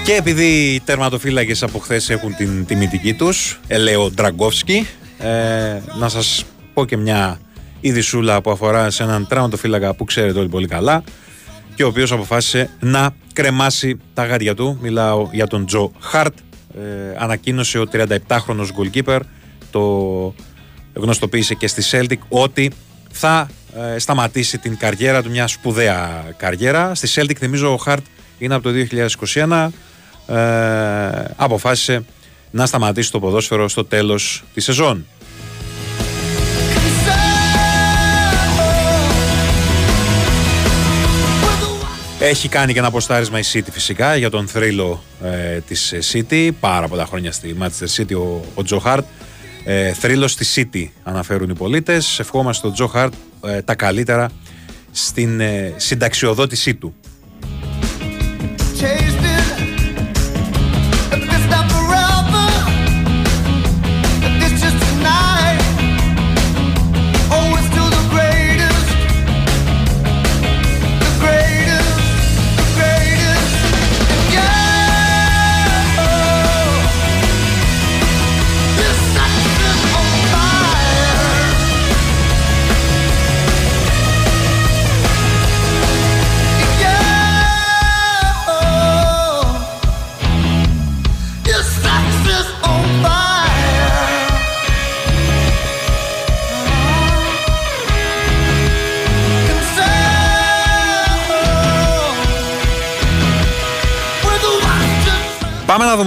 Και 0.09 0.15
επειδή 0.15 0.73
οι 0.73 0.79
τερματοφύλακες 0.79 1.63
από 1.63 1.79
χθες 1.79 2.09
έχουν 2.09 2.35
την 2.35 2.65
τιμητική 2.65 3.13
τους, 3.13 3.59
Ελέο 3.67 4.11
Ντραγκόφσκι, 4.11 4.87
ε, 5.19 5.27
να 5.99 6.09
σας 6.09 6.45
πω 6.73 6.85
και 6.85 6.97
μια 6.97 7.39
ειδισούλα 7.79 8.41
που 8.41 8.51
αφορά 8.51 8.89
σε 8.89 9.03
έναν 9.03 9.27
τερματοφύλακα 9.27 9.93
που 9.93 10.03
ξέρετε 10.03 10.39
όλοι 10.39 10.49
πολύ 10.49 10.67
καλά 10.67 11.03
και 11.75 11.83
ο 11.83 11.87
οποίος 11.87 12.11
αποφάσισε 12.11 12.69
να 12.79 13.15
κρεμάσει 13.33 13.97
τα 14.13 14.25
γάντια 14.25 14.55
του. 14.55 14.77
Μιλάω 14.81 15.29
για 15.31 15.47
τον 15.47 15.65
Τζο 15.65 15.91
Χαρτ. 15.99 16.37
Ε, 16.75 17.15
ανακοίνωσε 17.17 17.79
ο 17.79 17.85
37χρονο 17.91 18.65
goalkeeper, 18.77 19.19
το 19.71 20.33
γνωστοποίησε 20.93 21.53
και 21.53 21.67
στη 21.67 21.83
Celtic, 21.91 22.19
ότι 22.29 22.71
θα 23.11 23.49
ε, 23.95 23.99
σταματήσει 23.99 24.57
την 24.57 24.77
καριέρα 24.77 25.23
του, 25.23 25.29
μια 25.29 25.47
σπουδαία 25.47 26.23
καριέρα. 26.37 26.95
Στη 26.95 27.07
Celtic, 27.15 27.35
θυμίζω, 27.37 27.73
ο 27.73 27.77
Χαρτ 27.77 28.05
είναι 28.37 28.53
από 28.55 28.63
το 28.63 28.75
2021 29.33 29.67
ε, 30.29 31.33
αποφάσισε 31.35 32.03
να 32.51 32.65
σταματήσει 32.65 33.11
το 33.11 33.19
ποδόσφαιρο 33.19 33.67
στο 33.67 33.85
τέλος 33.85 34.43
της 34.53 34.63
σεζόν. 34.63 35.05
Έχει 42.19 42.47
κάνει 42.47 42.73
και 42.73 42.79
ένα 42.79 42.87
αποστάρισμα 42.87 43.39
η 43.39 43.43
City 43.53 43.67
φυσικά 43.71 44.15
για 44.15 44.29
τον 44.29 44.47
θρύλο 44.47 45.03
ε, 45.23 45.59
της 45.59 45.93
City. 46.11 46.49
Πάρα 46.59 46.87
πολλά 46.87 47.05
χρόνια 47.05 47.31
στη 47.31 47.55
Manchester 47.61 48.01
City 48.01 48.15
ο, 48.15 48.41
ο 48.53 48.63
Τζο 48.63 48.79
Χάρτ. 48.79 49.05
Ε, 49.63 49.93
θρύλος 49.93 50.31
στη 50.31 50.69
City 50.73 50.87
αναφέρουν 51.03 51.49
οι 51.49 51.55
πολίτες. 51.55 52.19
Ευχόμαστε 52.19 52.67
τον 52.67 52.75
Τζο 52.75 52.87
Χάρτ 52.87 53.13
ε, 53.45 53.61
τα 53.61 53.75
καλύτερα 53.75 54.29
στην 54.91 55.39
ε, 55.39 55.73
συνταξιοδότησή 55.77 56.75
του. 56.75 56.95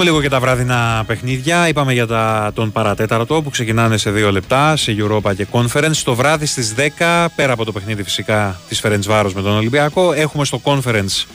Δούμε 0.02 0.14
λίγο 0.14 0.28
και 0.28 0.34
τα 0.34 0.40
βράδυνα 0.40 1.04
παιχνίδια. 1.06 1.68
Είπαμε 1.68 1.92
για 1.92 2.06
τα, 2.06 2.50
τον 2.54 2.72
παρατέταρτο 2.72 3.42
που 3.42 3.50
ξεκινάνε 3.50 3.96
σε 3.96 4.10
δύο 4.10 4.32
λεπτά 4.32 4.76
σε 4.76 4.96
Europa 4.98 5.34
και 5.36 5.46
Conference. 5.52 5.96
Το 6.04 6.14
βράδυ 6.14 6.46
στις 6.46 6.74
10, 6.98 7.26
πέρα 7.36 7.52
από 7.52 7.64
το 7.64 7.72
παιχνίδι 7.72 8.02
φυσικά 8.02 8.60
της 8.68 8.80
Φερεντσβάρος 8.80 9.34
με 9.34 9.42
τον 9.42 9.56
Ολυμπιακό, 9.56 10.12
έχουμε 10.12 10.44
στο 10.44 10.60
Conference 10.64 11.26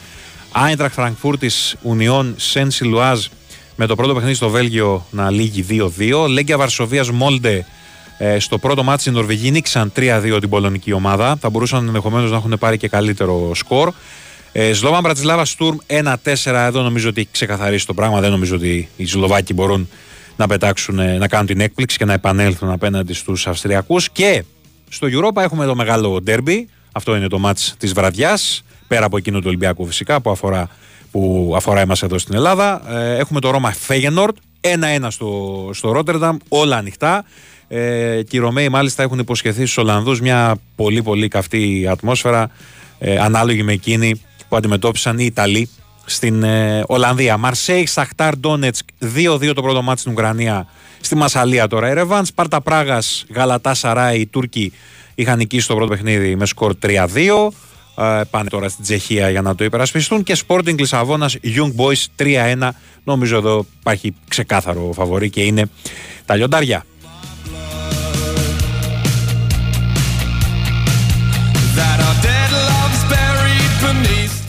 Άιντραχ 0.51 0.93
Φραγκφούρτης 0.93 1.75
Ουνιών 1.81 2.33
Σεν 2.37 2.71
Σιλουάζ 2.71 3.25
με 3.75 3.85
το 3.85 3.95
πρώτο 3.95 4.13
παιχνίδι 4.13 4.35
στο 4.35 4.49
Βέλγιο 4.49 5.05
να 5.09 5.29
λύγει 5.29 5.65
2-2. 5.69 6.27
Λέγκια 6.29 6.57
Βαρσοβίας 6.57 7.09
Μόλντε 7.09 7.65
Ε, 8.17 8.39
στο 8.39 8.57
πρώτο 8.57 8.83
μάτι 8.83 9.09
οι 9.09 9.11
Νορβηγοί 9.11 9.51
νίξαν 9.51 9.91
3-2 9.95 10.37
την 10.39 10.49
πολωνική 10.49 10.93
ομάδα. 10.93 11.37
Θα 11.39 11.49
μπορούσαν 11.49 11.87
ενδεχομένως 11.87 12.31
να 12.31 12.37
έχουν 12.37 12.55
πάρει 12.59 12.77
και 12.77 12.87
καλύτερο 12.87 13.51
σκορ. 13.55 13.93
Ε, 14.59 14.73
Σλόβαν 14.73 15.01
Μπρατισλάβα 15.01 15.45
Στουρμ 15.45 15.77
1-4. 15.87 16.13
Εδώ 16.43 16.81
νομίζω 16.81 17.09
ότι 17.09 17.19
έχει 17.19 17.29
ξεκαθαρίσει 17.31 17.85
το 17.85 17.93
πράγμα. 17.93 18.19
Δεν 18.19 18.31
νομίζω 18.31 18.55
ότι 18.55 18.89
οι 18.95 19.05
Σλοβάκοι 19.05 19.53
μπορούν 19.53 19.89
να 20.35 20.47
πετάξουν, 20.47 20.95
να 20.95 21.27
κάνουν 21.27 21.45
την 21.45 21.59
έκπληξη 21.59 21.97
και 21.97 22.05
να 22.05 22.13
επανέλθουν 22.13 22.69
απέναντι 22.69 23.13
στους 23.13 23.47
Αυστριακούς. 23.47 24.09
Και 24.09 24.43
στο 24.89 25.07
Europa 25.11 25.41
έχουμε 25.41 25.65
το 25.65 25.75
μεγάλο 25.75 26.21
ντέρμπι. 26.21 26.69
Αυτό 26.91 27.15
είναι 27.15 27.27
το 27.27 27.39
μάτς 27.39 27.75
της 27.77 27.93
βραδιάς. 27.93 28.63
Πέρα 28.87 29.05
από 29.05 29.17
εκείνο 29.17 29.37
του 29.39 29.45
Ολυμπιακού 29.47 29.85
φυσικά 29.85 30.21
που 30.21 30.29
αφορά, 30.29 30.69
που 31.11 31.53
αφορά 31.55 31.79
εμάς 31.79 32.03
εδώ 32.03 32.17
στην 32.17 32.35
Ελλάδα. 32.35 32.81
Ε, 32.99 33.17
έχουμε 33.17 33.39
το 33.39 33.49
Ρώμα 33.49 33.71
Φέγενορτ. 33.71 34.37
1-1 35.01 35.07
στο, 35.09 35.69
στο 35.73 35.91
Ρότερνταμ. 35.91 36.37
Όλα 36.47 36.77
ανοιχτά. 36.77 37.25
Ε, 37.67 38.21
και 38.27 38.37
οι 38.37 38.39
Ρωμαίοι 38.39 38.69
μάλιστα 38.69 39.03
έχουν 39.03 39.19
υποσχεθεί 39.19 39.61
στους 39.61 39.77
Ολλανδούς 39.77 40.21
μια 40.21 40.55
πολύ 40.75 41.03
πολύ 41.03 41.27
καυτή 41.27 41.87
ατμόσφαιρα 41.89 42.49
ε, 42.99 43.17
ανάλογη 43.17 43.63
με 43.63 43.71
εκείνη 43.71 44.21
που 44.49 44.55
αντιμετώπισαν 44.55 45.19
οι 45.19 45.25
Ιταλοί 45.25 45.69
στην 46.05 46.43
ε, 46.43 46.83
Ολλανδία. 46.87 47.37
Μαρσέη, 47.37 47.85
Σαχτάρ, 47.85 48.37
Ντόνετσκ 48.37 48.87
2-2 49.15 49.51
το 49.55 49.61
πρώτο 49.61 49.81
μάτι 49.81 49.99
στην 49.99 50.11
Ουκρανία. 50.11 50.67
Στη 51.01 51.15
Μασαλία 51.15 51.67
τώρα. 51.67 51.87
Ερεβάνς, 51.87 52.27
Σπάρτα 52.27 52.61
Πράγας, 52.61 53.25
Γαλατά 53.33 53.73
Σαράι, 53.73 54.19
οι 54.19 54.25
Τούρκοι 54.25 54.73
είχαν 55.15 55.37
νικήσει 55.37 55.67
το 55.67 55.75
πρώτο 55.75 55.89
παιχνίδι 55.89 56.35
με 56.35 56.45
σκορ 56.45 56.75
3-2. 56.81 57.51
Ε, 57.97 58.21
πάνε 58.29 58.49
τώρα 58.49 58.69
στην 58.69 58.83
Τσεχία 58.83 59.29
για 59.29 59.41
να 59.41 59.55
το 59.55 59.63
υπερασπιστούν. 59.63 60.23
Και 60.23 60.37
Sporting 60.47 60.77
Λισαβόνας, 60.77 61.37
Young 61.43 61.71
Boys 61.75 62.05
3-1. 62.15 62.69
Νομίζω 63.03 63.37
εδώ 63.37 63.65
υπάρχει 63.79 64.15
ξεκάθαρο 64.27 64.91
φαβορή 64.93 65.29
και 65.29 65.41
είναι 65.41 65.69
τα 66.25 66.35
λιοντάρια. 66.35 66.85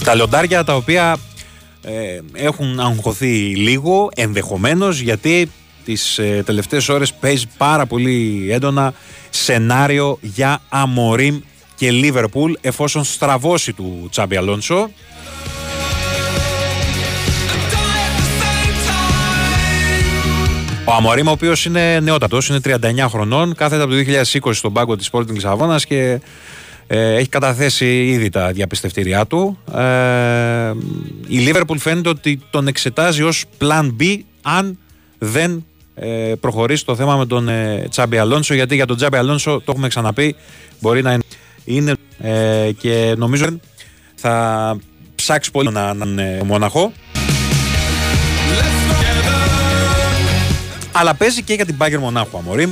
Τα 0.09 0.15
λιοντάρια 0.15 0.65
τα 0.65 0.77
οποία 0.77 1.17
ε, 1.83 2.21
έχουν 2.33 2.81
αγχωθεί 2.81 3.57
λίγο 3.57 4.09
ενδεχομένως 4.15 5.01
γιατί 5.01 5.51
τις 5.85 6.19
ε, 6.19 6.43
τελευταίες 6.47 6.89
ώρες 6.89 7.13
παίζει 7.13 7.47
πάρα 7.57 7.87
πολύ 7.87 8.49
έντονα 8.51 8.93
σενάριο 9.31 10.19
για 10.21 10.61
Αμορίμ 10.69 11.41
και 11.75 11.91
Λίβερπουλ 11.91 12.53
εφόσον 12.61 13.05
στραβώσει 13.05 13.73
του 13.73 14.09
Τσάμπι 14.11 14.37
Αλόνσο. 14.37 14.91
Ο 20.85 20.93
Αμορίμ, 20.93 21.29
ο 21.29 21.31
οποίος 21.31 21.65
είναι 21.65 22.01
νεότατος, 22.01 22.49
είναι 22.49 22.61
39 22.65 23.07
χρονών, 23.09 23.55
κάθεται 23.55 23.83
από 23.83 23.93
το 23.93 23.99
2020 24.49 24.51
στον 24.53 24.73
πάγκο 24.73 24.97
της 24.97 25.11
Sporting 25.13 25.33
Λισαβόνας 25.33 25.87
και 25.87 26.21
ε, 26.91 27.15
έχει 27.15 27.29
καταθέσει 27.29 28.07
ήδη 28.07 28.29
τα 28.29 28.53
διαπιστευτήριά 28.53 29.27
του. 29.27 29.59
Ε, 29.75 30.73
η 31.29 31.39
Λίβερπουλ 31.39 31.79
φαίνεται 31.79 32.09
ότι 32.09 32.41
τον 32.51 32.67
εξετάζει 32.67 33.23
ως 33.23 33.45
plan 33.61 33.91
B 34.01 34.19
αν 34.43 34.79
δεν 35.19 35.65
ε, 35.95 36.35
προχωρήσει 36.41 36.85
το 36.85 36.97
θέμα 36.97 37.17
με 37.17 37.27
τον 37.27 37.49
ε, 37.49 37.87
Τσάμπι 37.91 38.19
Αλόνσο 38.19 38.55
γιατί 38.55 38.75
για 38.75 38.87
τον 38.87 38.97
Τσάμπι 38.97 39.17
Αλόνσο 39.17 39.61
το 39.65 39.71
έχουμε 39.73 39.89
ξαναπεί 39.89 40.37
μπορεί 40.81 41.03
να 41.03 41.19
είναι 41.65 41.95
ε, 42.19 42.71
και 42.79 43.15
νομίζω 43.17 43.47
θα 44.15 44.77
ψάξει 45.15 45.51
πολύ 45.51 45.71
να 45.71 45.97
είναι 46.05 46.41
μόναχο 46.45 46.93
αλλά 50.93 51.15
παίζει 51.15 51.43
και 51.43 51.55
για 51.55 51.67
την 51.67 51.77
Bayern 51.79 51.99
Μονάχου 51.99 52.39
Αμορίμ 52.39 52.71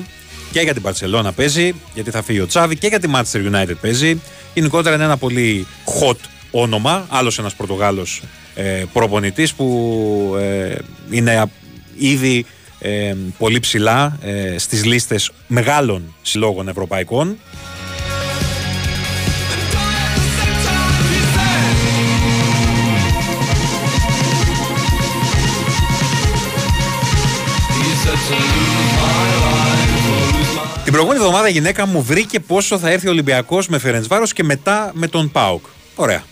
και 0.56 0.62
για 0.62 0.72
την 0.72 0.82
Παρσελώνα 0.82 1.32
παίζει, 1.32 1.74
γιατί 1.94 2.10
θα 2.10 2.22
φύγει 2.22 2.40
ο 2.40 2.46
Τσάβη 2.46 2.76
και 2.76 2.86
για 2.86 3.00
τη 3.00 3.10
Manchester 3.14 3.54
United 3.54 3.74
παίζει. 3.80 4.20
Γενικότερα 4.54 4.94
είναι 4.94 5.04
ένα 5.04 5.16
πολύ 5.16 5.66
hot 5.84 6.16
όνομα. 6.50 7.06
Άλλος 7.08 7.38
ένας 7.38 7.54
Πορτογάλος 7.54 8.22
ε, 8.54 8.84
προπονητής 8.92 9.54
που 9.54 10.36
ε, 10.38 10.74
είναι 11.10 11.50
ήδη 11.96 12.46
ε, 12.78 13.14
πολύ 13.38 13.60
ψηλά 13.60 14.18
ε, 14.22 14.58
στις 14.58 14.84
λίστες 14.84 15.30
μεγάλων 15.46 16.14
συλλόγων 16.22 16.68
ευρωπαϊκών. 16.68 17.38
Την 30.86 30.94
προηγούμενη 30.94 31.24
εβδομάδα 31.24 31.48
η 31.48 31.52
γυναίκα 31.52 31.86
μου 31.86 32.02
βρήκε 32.02 32.40
πόσο 32.40 32.78
θα 32.78 32.90
έρθει 32.90 33.06
ο 33.06 33.10
Ολυμπιακός 33.10 33.68
με 33.68 33.78
Φερεντσβάρο 33.78 34.24
και 34.24 34.44
μετά 34.44 34.90
με 34.94 35.06
τον 35.06 35.30
Πάοκ. 35.30 35.64
Ωραία. 35.94 36.22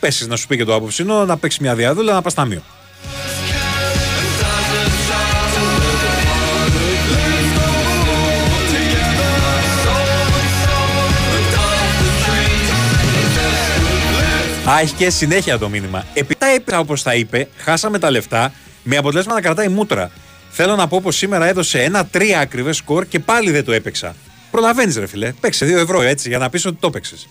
Πέσεις 0.00 0.26
να 0.26 0.36
σου 0.36 0.46
πει 0.46 0.56
και 0.56 0.64
το 0.64 0.74
απόψινό, 0.74 1.24
να 1.24 1.36
παίξει 1.36 1.58
μια 1.62 1.74
διαδούλα, 1.74 2.12
να 2.12 2.22
πας 2.22 2.34
ταμείο. 2.34 2.62
Α, 14.68 14.80
έχει 14.80 14.94
και 14.94 15.10
συνέχεια 15.10 15.58
το 15.58 15.68
μήνυμα. 15.68 16.04
Επειδή 16.14 16.38
τα 16.38 16.46
έπαιξα 16.46 16.78
όπως 16.78 17.02
τα 17.02 17.14
είπε, 17.14 17.48
χάσαμε 17.56 17.98
τα 17.98 18.10
λεφτά 18.10 18.52
με 18.82 18.96
αποτέλεσμα 18.96 19.34
να 19.34 19.40
κρατάει 19.40 19.68
μούτρα. 19.68 20.10
Θέλω 20.58 20.76
να 20.76 20.88
πω 20.88 21.00
πως 21.00 21.16
σήμερα 21.16 21.46
έδωσε 21.46 21.82
ένα 21.82 22.06
τρία 22.06 22.40
ακριβές 22.40 22.76
σκορ 22.76 23.06
και 23.06 23.18
πάλι 23.18 23.50
δεν 23.50 23.64
το 23.64 23.72
έπαιξα. 23.72 24.14
Προλαβαίνεις, 24.50 24.96
ρε 24.96 25.06
φιλέ. 25.06 25.32
Παίξε 25.40 25.66
2 25.66 25.68
ευρώ 25.68 26.02
έτσι 26.02 26.28
για 26.28 26.38
να 26.38 26.50
πεις 26.50 26.66
ότι 26.66 26.76
το 26.80 26.86
έπαιξες. 26.86 27.28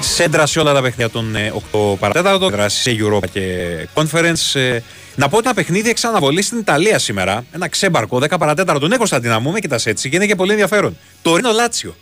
Σέντρα 0.00 0.46
σε 0.46 0.60
όλα 0.60 0.72
τα 0.72 0.82
παιχνίδια 0.82 1.10
των 1.10 1.34
8 1.72 1.92
ε, 1.92 1.96
παρατέταρτων. 1.98 2.50
Δράση 2.50 2.82
σε 2.82 2.96
Europa 3.00 3.28
και 3.32 3.88
Conference. 3.94 4.60
Ε, 4.60 4.78
να 5.16 5.28
πω 5.28 5.36
ότι 5.36 5.46
ένα 5.46 5.54
παιχνίδι 5.54 5.88
εξαναβολή 5.88 6.42
στην 6.42 6.58
Ιταλία 6.58 6.98
σήμερα. 6.98 7.44
Ένα 7.52 7.68
ξέμπαρκο 7.68 8.18
10 8.22 8.38
παρατέταρτο. 8.38 8.88
Ναι, 8.88 8.96
Κωνσταντίνα 8.96 9.38
μου, 9.38 9.50
με 9.50 9.60
κοιτάς 9.60 9.86
έτσι 9.86 10.08
και 10.08 10.16
είναι 10.16 10.26
και 10.26 10.34
πολύ 10.34 10.50
ενδιαφέρον. 10.50 10.96
Το 11.22 11.36
Ρήνο 11.36 11.52
Λάτσιο. 11.52 11.94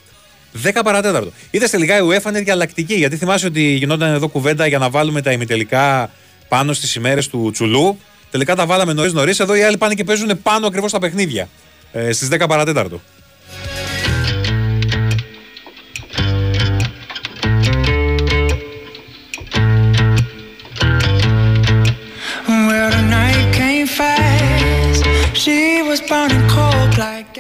10 0.63 0.71
παρατέταρτο. 0.85 1.33
Είδε 1.51 1.69
τελικά 1.69 1.97
η 1.99 2.01
UEFA 2.09 2.29
είναι 2.29 2.41
διαλλακτική 2.41 2.95
γιατί 2.95 3.17
θυμάσαι 3.17 3.47
ότι 3.47 3.63
γινόταν 3.63 4.13
εδώ 4.15 4.29
κουβέντα 4.29 4.67
για 4.67 4.79
να 4.79 4.91
βάλουμε 4.91 5.23
τα 5.23 5.33
ημιτελικά 5.33 6.11
πάνω 6.49 6.73
στις 6.73 6.95
ημέρες 6.95 7.29
του 7.29 7.51
Τσουλού. 7.53 7.99
Τελικά 8.31 8.55
τα 8.55 8.67
βάλαμε 8.67 8.93
νωρίς 8.93 9.13
νωρίς. 9.13 9.41
Εδώ 9.41 9.55
οι 9.55 9.63
άλλοι 9.63 9.77
πάνε 9.77 9.95
και 9.95 10.05
παίζουν 10.05 10.43
πάνω 10.43 10.67
ακριβώς 10.67 10.93
τα 10.93 10.99
παιχνίδια. 10.99 11.49
Ε, 11.93 12.13
Στις 12.13 12.29
10 12.29 12.49
παρατέταρτο. 12.49 13.01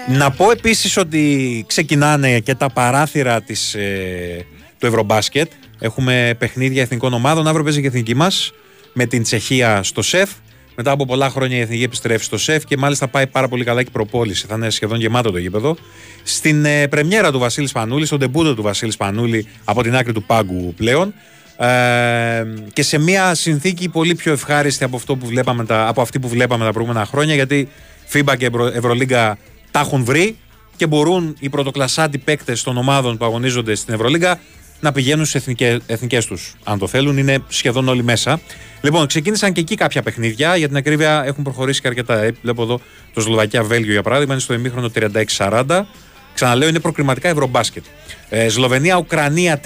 Να 0.08 0.30
πω 0.30 0.50
επίσης 0.50 0.96
ότι 0.96 1.64
ξεκινάνε 1.66 2.40
και 2.40 2.54
τα 2.54 2.70
παράθυρα 2.70 3.42
της, 3.42 3.74
ε, 3.74 4.46
του 4.78 4.86
Ευρωμπάσκετ. 4.86 5.50
Έχουμε 5.78 6.34
παιχνίδια 6.38 6.82
εθνικών 6.82 7.12
ομάδων. 7.12 7.46
Αύριο 7.46 7.64
παίζει 7.64 7.78
και 7.78 7.86
η 7.86 7.88
εθνική 7.88 8.14
μας 8.14 8.52
με 8.92 9.06
την 9.06 9.22
Τσεχία 9.22 9.82
στο 9.82 10.02
ΣΕΦ. 10.02 10.30
Μετά 10.76 10.90
από 10.90 11.06
πολλά 11.06 11.30
χρόνια 11.30 11.56
η 11.56 11.60
εθνική 11.60 11.82
επιστρέφει 11.82 12.24
στο 12.24 12.38
ΣΕΦ 12.38 12.64
και 12.64 12.76
μάλιστα 12.76 13.08
πάει 13.08 13.26
πάρα 13.26 13.48
πολύ 13.48 13.64
καλά 13.64 13.82
και 13.82 13.88
η 13.88 13.92
προπόληση. 13.92 14.46
Θα 14.46 14.54
είναι 14.54 14.70
σχεδόν 14.70 15.00
γεμάτο 15.00 15.30
το 15.30 15.38
γήπεδο. 15.38 15.76
Στην 16.22 16.64
ε, 16.64 16.88
πρεμιέρα 16.88 17.32
του 17.32 17.38
Βασίλη 17.38 17.68
Πανούλη, 17.72 18.06
στον 18.06 18.18
τεμπούτο 18.18 18.54
του 18.54 18.62
Βασίλη 18.62 18.92
Πανούλη 18.98 19.46
από 19.64 19.82
την 19.82 19.96
άκρη 19.96 20.12
του 20.12 20.22
πάγκου 20.22 20.74
πλέον. 20.74 21.14
Ε, 21.56 22.44
και 22.72 22.82
σε 22.82 22.98
μια 22.98 23.34
συνθήκη 23.34 23.88
πολύ 23.88 24.14
πιο 24.14 24.32
ευχάριστη 24.32 24.84
από, 24.84 24.96
αυτό 24.96 25.16
που 25.16 25.26
βλέπαμε 25.26 25.64
τα, 25.64 25.88
από 25.88 26.00
αυτή 26.00 26.18
που 26.18 26.28
βλέπαμε 26.28 26.64
τα 26.64 26.72
προηγούμενα 26.72 27.06
χρόνια 27.06 27.34
γιατί 27.34 27.68
FIBA 28.12 28.34
και 28.38 28.50
Ευρωλίγκα 28.74 29.38
τα 29.72 29.80
έχουν 29.80 30.04
βρει 30.04 30.36
και 30.76 30.86
μπορούν 30.86 31.36
οι 31.40 31.48
πρωτοκλασσάτοι 31.48 32.18
παίκτες 32.18 32.62
των 32.62 32.76
ομάδων 32.76 33.16
που 33.16 33.24
αγωνίζονται 33.24 33.74
στην 33.74 33.94
Ευρωλίγκα 33.94 34.40
να 34.80 34.92
πηγαίνουν 34.92 35.24
στις 35.24 35.46
εθνικέ 35.86 36.22
τους. 36.26 36.54
Αν 36.64 36.78
το 36.78 36.86
θέλουν, 36.86 37.18
είναι 37.18 37.38
σχεδόν 37.48 37.88
όλοι 37.88 38.02
μέσα. 38.02 38.40
Λοιπόν, 38.80 39.06
ξεκίνησαν 39.06 39.52
και 39.52 39.60
εκεί 39.60 39.74
κάποια 39.74 40.02
παιχνίδια. 40.02 40.56
Για 40.56 40.68
την 40.68 40.76
ακρίβεια 40.76 41.22
έχουν 41.26 41.44
προχωρήσει 41.44 41.80
και 41.80 41.88
αρκετά. 41.88 42.22
Ε, 42.22 42.32
βλέπω 42.42 42.62
εδώ 42.62 42.80
το 43.12 43.20
Σλοβακία-Βέλγιο 43.20 43.92
για 43.92 44.02
παράδειγμα, 44.02 44.32
είναι 44.32 44.42
στο 44.42 44.54
ημίχρονο 44.54 44.90
36-40. 45.36 45.86
Ξαναλέω, 46.34 46.68
είναι 46.68 46.80
προκριματικά 46.80 47.28
ευρωμπάσκετ. 47.28 47.84
Ε, 48.28 48.48
Σλοβενία-Ουκρανία 48.48 49.60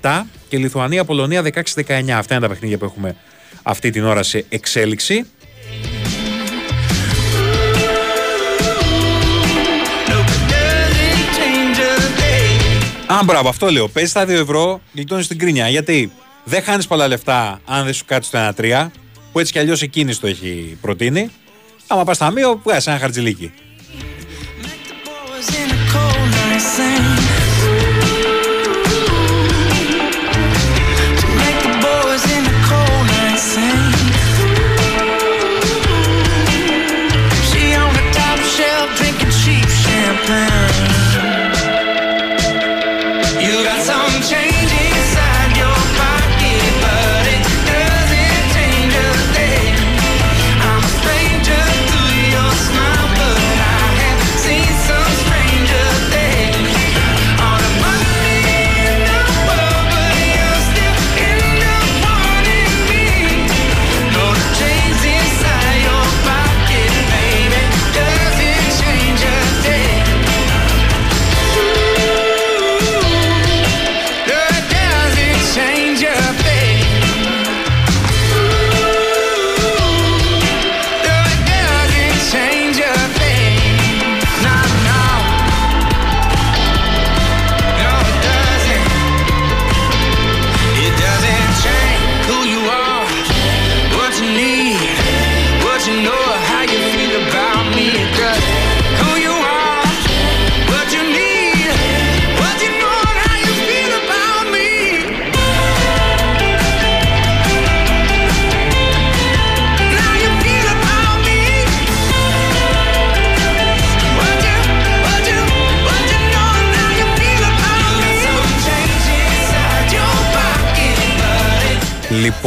36-37 0.00 0.26
και 0.48 0.56
Λιθουανία-Πολωνία 0.56 1.42
16-19. 1.42 2.10
Αυτά 2.10 2.34
είναι 2.34 2.42
τα 2.42 2.48
παιχνίδια 2.48 2.78
που 2.78 2.84
έχουμε 2.84 3.16
αυτή 3.62 3.90
την 3.90 4.04
ώρα 4.04 4.22
σε 4.22 4.44
εξέλιξη. 4.48 5.26
Α, 13.14 13.24
μπράβο, 13.24 13.48
αυτό 13.48 13.70
λέω. 13.70 13.88
Παίζεις 13.88 14.12
τα 14.12 14.24
2 14.24 14.28
ευρώ, 14.28 14.80
γλιτώνεις 14.94 15.26
την 15.26 15.38
κρίνια. 15.38 15.68
Γιατί 15.68 16.12
δεν 16.44 16.62
χάνεις 16.62 16.86
πολλά 16.86 17.08
λεφτά 17.08 17.60
αν 17.64 17.84
δεν 17.84 17.94
σου 17.94 18.04
κάτσει 18.04 18.30
το 18.30 18.38
1-3, 18.38 18.90
που 19.32 19.38
έτσι 19.38 19.52
κι 19.52 19.58
αλλιώς 19.58 19.82
εκείνης 19.82 20.20
το 20.20 20.26
έχει 20.26 20.78
προτείνει. 20.80 21.30
Άμα 21.86 22.04
πας 22.04 22.18
ταμείο, 22.18 22.60
βγάζεις 22.64 22.86
ένα 22.86 22.98
χαρτζιλίκι. 22.98 23.52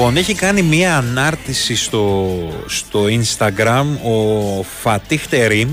Λοιπόν, 0.08 0.24
έχει 0.24 0.34
κάνει 0.34 0.62
μία 0.62 0.98
ανάρτηση 0.98 1.76
στο, 1.76 2.28
στο 2.66 3.04
Instagram 3.04 3.86
ο 4.04 4.64
Φατίχ 4.64 5.28
Τερίμ, 5.28 5.70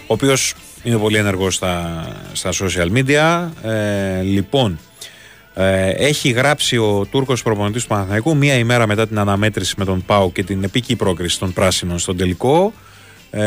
ο 0.00 0.12
οποίος 0.12 0.54
είναι 0.82 0.96
πολύ 0.96 1.16
ενεργός 1.16 1.54
στα, 1.54 2.04
στα 2.32 2.50
social 2.52 2.92
media. 2.92 3.48
Ε, 3.70 4.20
λοιπόν, 4.22 4.78
ε, 5.54 5.90
έχει 5.90 6.30
γράψει 6.30 6.76
ο 6.76 7.06
Τούρκος 7.10 7.42
προπονητής 7.42 7.82
του 7.82 7.88
Παναθηναϊκού 7.88 8.36
μία 8.36 8.54
ημέρα 8.54 8.86
μετά 8.86 9.06
την 9.06 9.18
αναμέτρηση 9.18 9.74
με 9.76 9.84
τον 9.84 10.04
Πάο 10.06 10.30
και 10.30 10.44
την 10.44 10.64
επίκη 10.64 10.96
πρόκριση 10.96 11.38
των 11.38 11.52
Πράσινων 11.52 11.98
στον 11.98 12.16
τελικό. 12.16 12.72
Ε, 13.30 13.42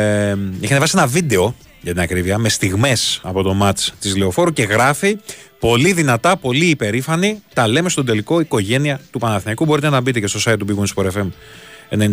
έχει 0.61 0.71
ανεβάσει 0.71 0.93
ένα 0.97 1.07
βίντεο 1.07 1.55
για 1.81 1.91
την 1.91 2.01
ακρίβεια, 2.01 2.37
με 2.37 2.49
στιγμές 2.49 3.19
από 3.23 3.41
το 3.41 3.53
μάτς 3.53 3.93
της 3.99 4.17
Λεωφόρου 4.17 4.53
και 4.53 4.63
γράφει 4.63 5.17
Πολύ 5.61 5.93
δυνατά, 5.93 6.37
πολύ 6.37 6.65
υπερήφανη. 6.65 7.43
Τα 7.53 7.67
λέμε 7.67 7.89
στον 7.89 8.05
τελικό 8.05 8.39
οικογένεια 8.39 8.99
του 9.11 9.19
Παναθηναϊκού. 9.19 9.65
Μπορείτε 9.65 9.89
να 9.89 10.01
μπείτε 10.01 10.19
και 10.19 10.27
στο 10.27 10.51
site 10.51 10.57
του 10.59 10.65
Big 10.95 11.03
Sport 11.03 11.07
FM 11.11 11.27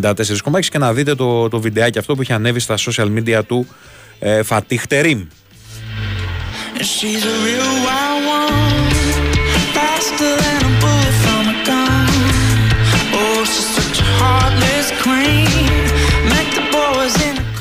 94,6 0.03 0.65
και 0.65 0.79
να 0.79 0.93
δείτε 0.93 1.15
το, 1.15 1.49
το 1.49 1.61
βιντεάκι 1.61 1.99
αυτό 1.99 2.15
που 2.15 2.21
έχει 2.21 2.33
ανέβει 2.33 2.61
στα 2.61 2.75
social 2.79 3.19
media 3.19 3.41
του 3.47 3.67
ε, 4.19 4.43
Φατίχ 4.43 4.87
Τερίμ. 4.87 5.27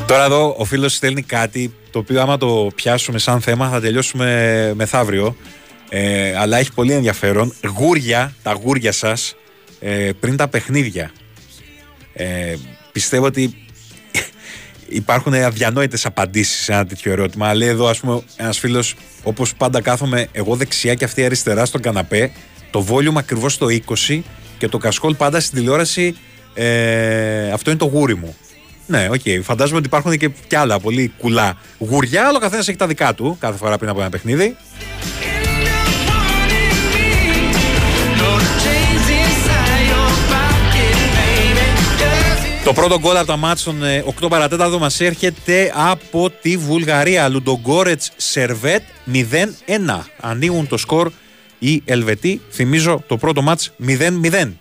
Τώρα 0.07 0.23
εδώ 0.23 0.55
ο 0.57 0.65
φίλος 0.65 0.93
στέλνει 0.93 1.21
κάτι 1.21 1.73
το 1.91 1.99
οποίο 1.99 2.21
άμα 2.21 2.37
το 2.37 2.69
πιάσουμε 2.75 3.19
σαν 3.19 3.41
θέμα 3.41 3.69
θα 3.69 3.79
τελειώσουμε 3.79 4.73
μεθαύριο. 4.75 5.35
Ε, 5.89 6.37
αλλά 6.37 6.57
έχει 6.57 6.73
πολύ 6.73 6.93
ενδιαφέρον. 6.93 7.53
Γούρια, 7.77 8.33
τα 8.43 8.51
γούρια 8.51 8.91
σας 8.91 9.35
ε, 9.79 10.09
πριν 10.19 10.37
τα 10.37 10.47
παιχνίδια. 10.47 11.11
Ε, 12.13 12.55
πιστεύω 12.91 13.25
ότι 13.25 13.55
υπάρχουν 15.01 15.33
αδιανόητες 15.33 16.05
απαντήσεις 16.05 16.63
σε 16.63 16.71
ένα 16.71 16.85
τέτοιο 16.85 17.11
ερώτημα. 17.11 17.53
Λέει 17.53 17.67
εδώ, 17.67 17.87
ας 17.87 17.99
πούμε, 17.99 18.21
ένας 18.35 18.59
φίλος, 18.59 18.95
όπως 19.23 19.55
πάντα 19.55 19.81
κάθομαι 19.81 20.27
εγώ 20.31 20.55
δεξιά 20.55 20.93
και 20.93 21.05
αυτή 21.05 21.25
αριστερά 21.25 21.65
στον 21.65 21.81
καναπέ, 21.81 22.31
το 22.71 22.85
volume 22.89 23.15
ακριβώς 23.15 23.53
στο 23.53 23.67
20 24.07 24.21
και 24.57 24.67
το 24.67 24.77
κασκόλ 24.77 25.15
πάντα 25.15 25.39
στην 25.39 25.57
τηλεόραση, 25.57 26.15
ε, 26.53 27.51
αυτό 27.51 27.69
είναι 27.69 27.79
το 27.79 27.85
γούρι 27.85 28.15
μου. 28.15 28.35
Ναι, 28.87 29.07
OK. 29.11 29.21
Okay. 29.25 29.39
Φαντάζομαι 29.43 29.77
ότι 29.77 29.87
υπάρχουν 29.87 30.17
και, 30.17 30.29
κι 30.47 30.55
άλλα 30.55 30.79
πολύ 30.79 31.13
κουλά 31.17 31.57
γούρια, 31.77 32.27
αλλά 32.27 32.37
ο 32.37 32.39
καθένας 32.39 32.67
έχει 32.67 32.77
τα 32.77 32.87
δικά 32.87 33.13
του 33.13 33.37
κάθε 33.39 33.57
φορά 33.57 33.77
πριν 33.77 33.89
από 33.89 33.99
ένα 33.99 34.09
παιχνίδι. 34.09 34.55
Το 42.67 42.73
πρώτο 42.73 42.99
γκολ 42.99 43.17
από 43.17 43.27
τα 43.27 43.37
μάτς 43.37 43.63
των 43.63 43.81
8 43.81 43.83
ε, 43.83 44.27
παρατέταρτο 44.29 44.79
μας 44.79 44.99
έρχεται 44.99 45.71
από 45.75 46.29
τη 46.29 46.57
Βουλγαρία. 46.57 47.29
Λουντογκόρετς 47.29 48.11
Σερβέτ 48.15 48.81
0-1. 49.13 49.99
Ανοίγουν 50.19 50.67
το 50.67 50.77
σκορ 50.77 51.11
οι 51.59 51.81
Ελβετοί. 51.85 52.41
Θυμίζω 52.51 53.03
το 53.07 53.17
πρώτο 53.17 53.41
μάτς 53.41 53.71
0-0. 53.87 54.51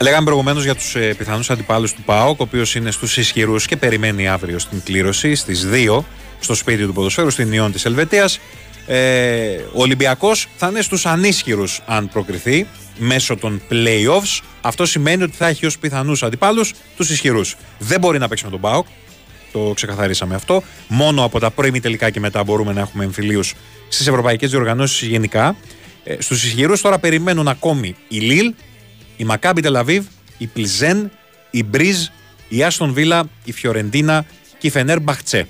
Λέγαμε 0.00 0.24
προηγουμένως 0.24 0.64
για 0.64 0.74
τους 0.74 0.94
ε, 0.94 1.14
πιθανούς 1.14 1.50
αντιπάλους 1.50 1.92
του 1.92 2.02
ΠΑΟΚ, 2.02 2.40
ο 2.40 2.42
οποίος 2.42 2.74
είναι 2.74 2.90
στους 2.90 3.16
ισχυρούς 3.16 3.66
και 3.66 3.76
περιμένει 3.76 4.28
αύριο 4.28 4.58
στην 4.58 4.82
κλήρωση 4.84 5.34
στις 5.34 5.66
2 5.72 6.04
στο 6.40 6.54
σπίτι 6.54 6.86
του 6.86 6.92
ποδοσφαίρου 6.92 7.30
στην 7.30 7.52
Ιόν 7.52 7.72
της 7.72 7.84
Ελβετίας. 7.84 8.38
Ε, 8.86 9.56
ο 9.72 9.80
Ολυμπιακός 9.82 10.48
θα 10.56 10.68
είναι 10.68 10.80
στους 10.80 11.06
ανίσχυρους 11.06 11.80
αν 11.86 12.08
προκριθεί 12.08 12.66
μέσω 12.98 13.36
των 13.36 13.62
playoffs. 13.70 14.40
Αυτό 14.60 14.86
σημαίνει 14.86 15.22
ότι 15.22 15.36
θα 15.36 15.46
έχει 15.46 15.66
ως 15.66 15.78
πιθανούς 15.78 16.22
αντιπάλους 16.22 16.72
τους 16.96 17.10
ισχυρούς. 17.10 17.56
Δεν 17.78 18.00
μπορεί 18.00 18.18
να 18.18 18.28
παίξει 18.28 18.44
με 18.44 18.50
τον 18.50 18.60
ΠΑΟΚ. 18.60 18.86
Το 19.52 19.72
ξεκαθαρίσαμε 19.74 20.34
αυτό. 20.34 20.62
Μόνο 20.88 21.24
από 21.24 21.38
τα 21.38 21.50
πρώιμη 21.50 21.80
τελικά 21.80 22.10
και 22.10 22.20
μετά 22.20 22.44
μπορούμε 22.44 22.72
να 22.72 22.80
έχουμε 22.80 23.04
εμφυλίους 23.04 23.54
στις 23.88 24.06
ευρωπαϊκές 24.06 24.50
διοργανώσεις 24.50 25.08
γενικά. 25.08 25.56
Ε, 26.04 26.16
Στους 26.18 26.44
ισχυρούς 26.44 26.80
τώρα 26.80 26.98
περιμένουν 26.98 27.48
ακόμη 27.48 27.94
η 28.08 28.18
Λίλ, 28.18 28.52
η 29.16 29.24
Μακάμπι 29.24 29.60
Τελαβίβ, 29.60 30.06
η 30.38 30.46
Πλιζέν, 30.46 31.10
η 31.50 31.62
Μπριζ, 31.62 32.06
η 32.48 32.62
Άστον 32.62 32.92
Βίλα, 32.92 33.28
η 33.44 33.52
Φιωρεντίνα 33.52 34.24
και 34.58 34.66
η 34.66 34.70
Φενέρ 34.70 35.00
Μπαχτσέ. 35.00 35.48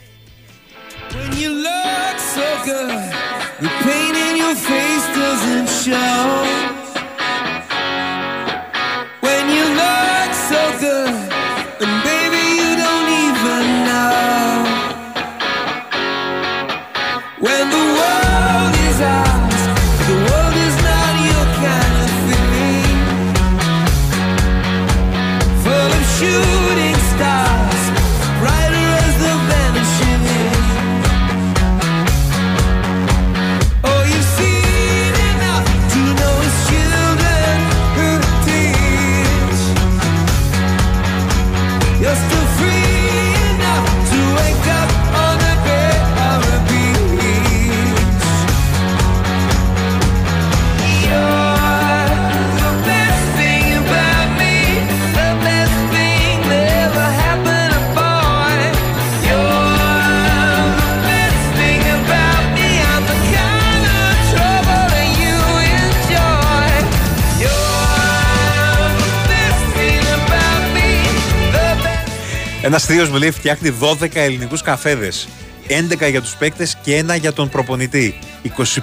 Ένας 72.67 72.85
θείος 72.85 73.09
μου 73.09 73.17
λέει 73.17 73.31
φτιάχνει 73.31 73.71
12 73.81 74.09
ελληνικούς 74.13 74.63
καφέδες. 74.63 75.29
11 75.69 76.11
για 76.11 76.23
τους 76.23 76.37
παίκτες 76.37 76.77
και 76.83 76.97
ένα 76.97 77.15
για 77.17 77.33
τον 77.33 77.49
προπονητή. 77.49 78.19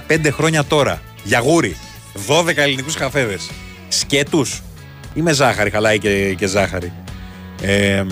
25 0.08 0.32
χρόνια 0.32 0.64
τώρα. 0.64 1.02
Γιαγούρι. 1.24 1.78
12 2.28 2.62
ελληνικούς 2.62 2.96
καφέδες. 2.96 3.50
Σκέτους. 3.88 4.62
Ή 5.14 5.22
με 5.22 5.34
ζάχαρη, 5.34 5.70
χαλάει 5.70 6.00
και, 6.00 6.34
και 6.34 6.48
ζάχαρη. 6.48 6.92
Ε, 7.62 8.04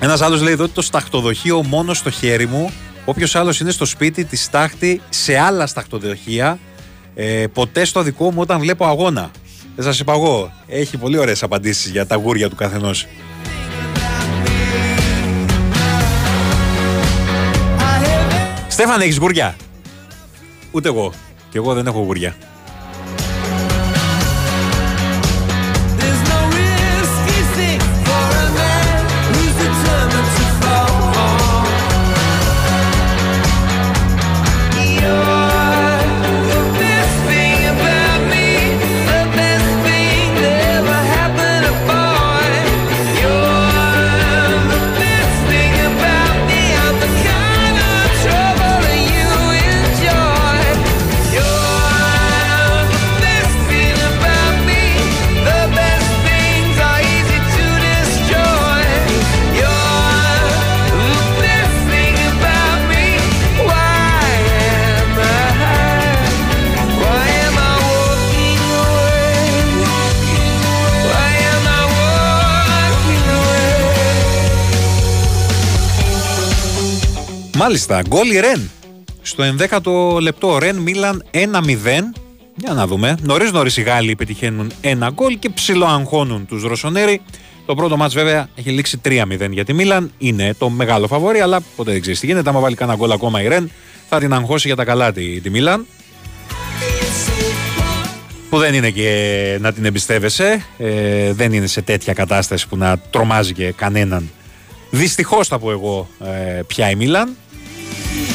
ένας 0.00 0.20
άλλος 0.20 0.42
λέει 0.42 0.52
εδώ 0.52 0.68
το 0.68 0.82
σταχτοδοχείο 0.82 1.62
μόνο 1.62 1.94
στο 1.94 2.10
χέρι 2.10 2.46
μου. 2.46 2.72
Όποιος 3.04 3.34
άλλος 3.34 3.60
είναι 3.60 3.70
στο 3.70 3.84
σπίτι 3.84 4.24
τη 4.24 4.36
στάχτη 4.36 5.00
σε 5.08 5.38
άλλα 5.38 5.66
σταχτοδοχεία. 5.66 6.58
Ε, 7.14 7.44
ποτέ 7.52 7.84
στο 7.84 8.02
δικό 8.02 8.32
μου 8.32 8.40
όταν 8.40 8.60
βλέπω 8.60 8.86
αγώνα. 8.86 9.30
Δεν 9.76 9.84
σας 9.84 10.00
είπα 10.00 10.12
εγώ. 10.12 10.52
Έχει 10.66 10.96
πολύ 10.96 11.18
ωραίες 11.18 11.42
απαντήσεις 11.42 11.90
για 11.90 12.06
τα 12.06 12.16
γούρια 12.16 12.48
του 12.48 12.56
καθενός. 12.56 13.06
Στέφαν, 18.82 19.00
έχεις 19.00 19.18
γουριά. 19.18 19.56
Ούτε 20.70 20.88
εγώ. 20.88 21.12
Και 21.50 21.58
εγώ 21.58 21.74
δεν 21.74 21.86
έχω 21.86 22.00
γουριά. 22.00 22.34
Μάλιστα, 77.72 78.02
γκολ 78.08 78.30
η 78.30 78.40
Ρεν. 78.40 78.70
Στο 79.22 79.44
11ο 79.44 80.20
λεπτό, 80.20 80.58
Ρεν 80.58 80.76
Μίλαν 80.76 81.24
1-0. 81.30 81.40
Για 82.54 82.72
να 82.72 82.86
δούμε. 82.86 83.16
Νωρίς 83.22 83.52
νωρίς 83.52 83.76
οι 83.76 83.82
Γάλλοι 83.82 84.14
πετυχαίνουν 84.14 84.72
ένα 84.80 85.10
γκολ 85.10 85.38
και 85.38 85.50
ψιλοαγχώνουν 85.50 86.46
τους 86.46 86.62
Ρωσονέρι. 86.62 87.20
Το 87.66 87.74
πρώτο 87.74 87.96
μάτς 87.96 88.14
βέβαια 88.14 88.48
έχει 88.54 88.70
λήξει 88.70 89.00
3-0 89.04 89.50
για 89.50 89.64
τη 89.64 89.72
Μίλαν. 89.72 90.12
Είναι 90.18 90.54
το 90.58 90.68
μεγάλο 90.68 91.06
φαβόρι, 91.06 91.40
αλλά 91.40 91.60
ποτέ 91.76 91.92
δεν 91.92 92.00
ξέρεις 92.00 92.20
τι 92.20 92.26
γίνεται. 92.26 92.48
Άμα 92.48 92.60
βάλει 92.60 92.74
κανένα 92.74 92.98
γκολ 92.98 93.12
ακόμα 93.12 93.42
η 93.42 93.48
Ρεν, 93.48 93.70
θα 94.08 94.18
την 94.18 94.32
αγχώσει 94.32 94.66
για 94.66 94.76
τα 94.76 94.84
καλά 94.84 95.12
τη, 95.12 95.40
τη 95.40 95.50
Μίλαν. 95.50 95.86
Που 98.50 98.58
δεν 98.58 98.74
είναι 98.74 98.90
και 98.90 99.58
να 99.60 99.72
την 99.72 99.84
εμπιστεύεσαι. 99.84 100.64
Ε, 100.78 101.32
δεν 101.32 101.52
είναι 101.52 101.66
σε 101.66 101.82
τέτοια 101.82 102.12
κατάσταση 102.12 102.68
που 102.68 102.76
να 102.76 102.98
τρομάζει 102.98 103.52
και 103.52 103.72
κανέναν. 103.72 104.30
Δυστυχώς 104.90 105.48
θα 105.48 105.58
πω 105.58 105.70
εγώ 105.70 106.08
ε, 106.20 106.60
πια 106.66 106.90
η 106.90 106.94
Μίλαν. 106.94 107.36
Yeah. 107.92 108.31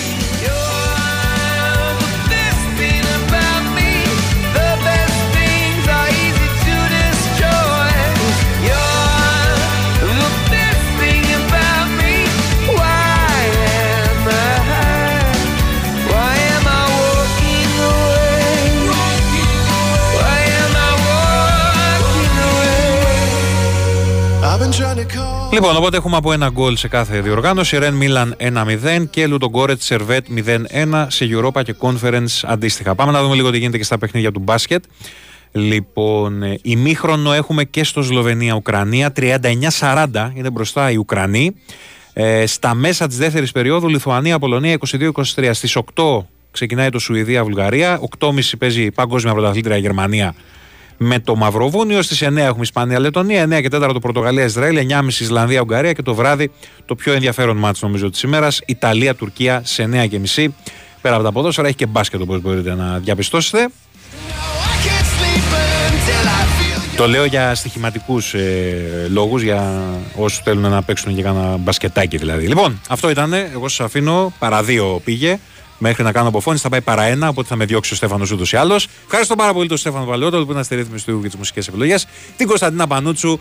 Λοιπόν, 25.52 25.76
οπότε 25.76 25.98
έχουμε 25.98 26.16
από 26.16 26.34
ένα 26.34 26.50
γκολ 26.50 26.76
σε 26.76 26.88
κάθε 26.88 27.22
διοργάνωση. 27.22 27.78
Ρεν 27.78 27.94
Μίλαν 27.94 28.36
1-0 28.40 29.06
και 29.10 29.28
Λουτογκόρετ 29.28 29.82
Σερβέτ 29.82 30.26
0-1 30.46 31.06
σε 31.08 31.28
Europa 31.32 31.64
και 31.64 31.76
Conference 31.80 32.42
αντίστοιχα. 32.44 32.96
Πάμε 32.96 33.12
να 33.12 33.22
δούμε 33.22 33.36
λίγο 33.36 33.52
τι 33.52 33.58
γίνεται 33.58 33.78
και 33.78 33.84
στα 33.84 33.98
παιχνίδια 33.98 34.32
του 34.32 34.40
μπάσκετ. 34.40 34.84
Λοιπόν, 35.52 36.44
ε, 36.44 36.60
ημίχρονο 36.62 37.34
έχουμε 37.34 37.64
και 37.64 37.84
στο 37.84 38.04
Σλοβενία-Ουκρανία. 38.04 39.12
39-40 39.16 40.32
είναι 40.34 40.50
μπροστά 40.50 40.92
οι 40.92 40.96
Ουκρανοί. 40.96 41.56
Ε, 42.14 42.46
στα 42.46 42.74
μέσα 42.74 43.08
της 43.08 43.18
δεύτερης 43.18 43.52
περίοδου, 43.52 43.88
Λιθουανία-Πολωνία 43.88 44.74
22-23. 44.74 45.54
Στις 45.54 45.76
8 45.76 46.26
ξεκινάει 46.52 46.90
το 46.90 47.00
Σουηδία-Βουλγαρία. 47.00 48.00
8.30 48.20 48.58
παίζει 48.58 48.84
η 48.84 48.92
Παγκόσμια 48.92 49.34
Πρωταθλήτρια 49.34 49.78
Γερμανία 49.78 50.36
με 50.98 51.20
το 51.20 51.36
Μαυροβούνιο. 51.36 52.02
Στις 52.02 52.24
9 52.24 52.38
έχουμε 52.38 52.62
Ισπανία-Λετωνία, 52.62 53.44
9 53.44 53.62
και 53.62 53.68
4 53.72 53.90
το 53.94 54.00
Πορτογαλία-Ισραήλ, 54.00 54.78
9.30 54.90 55.08
Ισλανδία-Ουγγαρία 55.08 55.94
και 55.94 56.02
το 56.02 56.14
βράδυ 56.14 56.52
το 56.86 56.96
πιο 56.96 57.14
ενδιαφέρον 57.14 57.58
μάτσο 57.58 57.86
νομίζω 57.86 58.10
της 58.10 58.22
ημέρας 58.22 58.62
Ιταλία-Τουρκία 58.66 59.62
σε 59.64 59.90
9.30. 60.36 60.48
Πέρα 61.02 61.16
από 61.16 61.24
τα 61.24 61.32
ποδόσφαιρα 61.32 61.68
έχει 61.68 61.78
και 61.78 61.86
μπάσκετ 61.86 62.22
όπως 62.22 62.42
μπορείτε 62.42 62.76
να 62.76 62.98
διαπιστώσετε. 62.98 63.70
Το 66.98 67.08
λέω 67.08 67.26
για 67.26 67.56
στοιχηματικούς 67.56 68.34
ε, 68.34 69.08
λόγους, 69.10 69.42
για 69.42 69.84
όσους 70.16 70.40
θέλουν 70.40 70.70
να 70.70 70.82
παίξουν 70.82 71.16
και 71.16 71.22
κάνα 71.22 71.58
μπασκετάκι 71.58 72.18
δηλαδή. 72.18 72.48
Λοιπόν, 72.48 72.82
αυτό 72.90 73.10
ήταν. 73.10 73.34
Εγώ 73.34 73.68
σας 73.68 73.86
αφήνω. 73.86 74.34
Παρά 74.40 74.64
δύο 74.64 75.02
πήγε 75.04 75.40
μέχρι 75.78 76.04
να 76.04 76.12
κάνω 76.12 76.28
αποφώνηση. 76.28 76.64
Θα 76.64 76.70
πάει 76.70 76.82
παρά 76.82 77.04
ένα, 77.04 77.30
οπότε 77.30 77.48
θα 77.48 77.56
με 77.56 77.66
διώξει 77.66 77.94
ο 77.94 77.96
Στέφανος 77.96 78.32
ούτως 78.32 78.52
ή 78.52 78.56
άλλως. 78.58 78.88
Ευχαριστώ 79.06 79.36
πάρα 79.36 79.54
πολύ 79.54 79.68
τον 79.68 79.78
Στέφανο 79.78 80.06
Παλαιότολο 80.06 80.46
που 80.46 80.52
ήταν 80.52 80.64
στη 80.64 80.76
ρύθμιση 80.76 81.06
του 81.06 81.20
για 81.22 81.30
τι 81.30 81.38
μουσικέ 81.38 81.60
επιλογέ. 81.60 81.96
Την 82.38 82.48
Κωνσταντίνα 82.48 82.88
Πανούτσου 82.88 83.40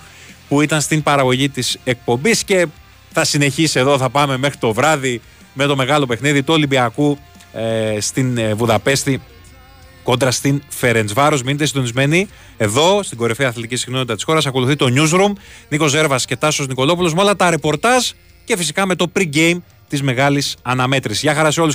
που 0.49 0.61
ήταν 0.61 0.81
στην 0.81 1.03
παραγωγή 1.03 1.49
της 1.49 1.79
εκπομπής 1.85 2.45
και 2.45 2.67
θα 3.13 3.25
συνεχίσει 3.25 3.79
εδώ. 3.79 3.99
Θα 3.99 4.11
πάμε 4.11 4.37
μέχρι 4.37 4.59
το 4.59 4.73
βράδυ 4.73 5.21
με 5.53 5.67
το 5.67 5.77
μεγάλο 5.77 6.07
παιχνίδι 6.07 6.43
του 6.43 6.55
Ολυμπιακού 6.55 7.19
ε, 7.53 8.01
στην 8.01 8.39
ε, 8.39 8.55
Βουδαπέστη 8.55 9.21
κόντρα 10.03 10.31
στην 10.31 10.63
Φερεντσβάρος. 10.69 11.43
Μείνετε 11.43 11.67
συντονισμένοι 11.67 12.29
εδώ 12.57 13.03
στην 13.03 13.19
κορυφαία 13.19 13.49
αθλητική 13.49 13.77
συχνότητα 13.77 14.15
της 14.15 14.25
χώρας. 14.25 14.47
Ακολουθεί 14.47 14.77
το 14.77 14.87
Newsroom. 14.95 15.33
Νίκος 15.69 15.91
Ζέρβας 15.91 16.25
και 16.25 16.37
Τάσος 16.37 16.67
Νικολόπουλος 16.67 17.15
με 17.15 17.21
όλα 17.21 17.37
τα 17.37 17.51
ρεπορτάζ 17.51 18.11
και 18.45 18.57
φυσικά 18.57 18.87
με 18.87 18.95
το 18.95 19.07
pre-game 19.17 19.57
της 19.89 20.03
μεγάλης 20.03 20.57
αναμέτρησης. 20.63 21.23
Γεια 21.23 21.35
χαρά 21.35 21.51
σε 21.51 21.61
όλους. 21.61 21.75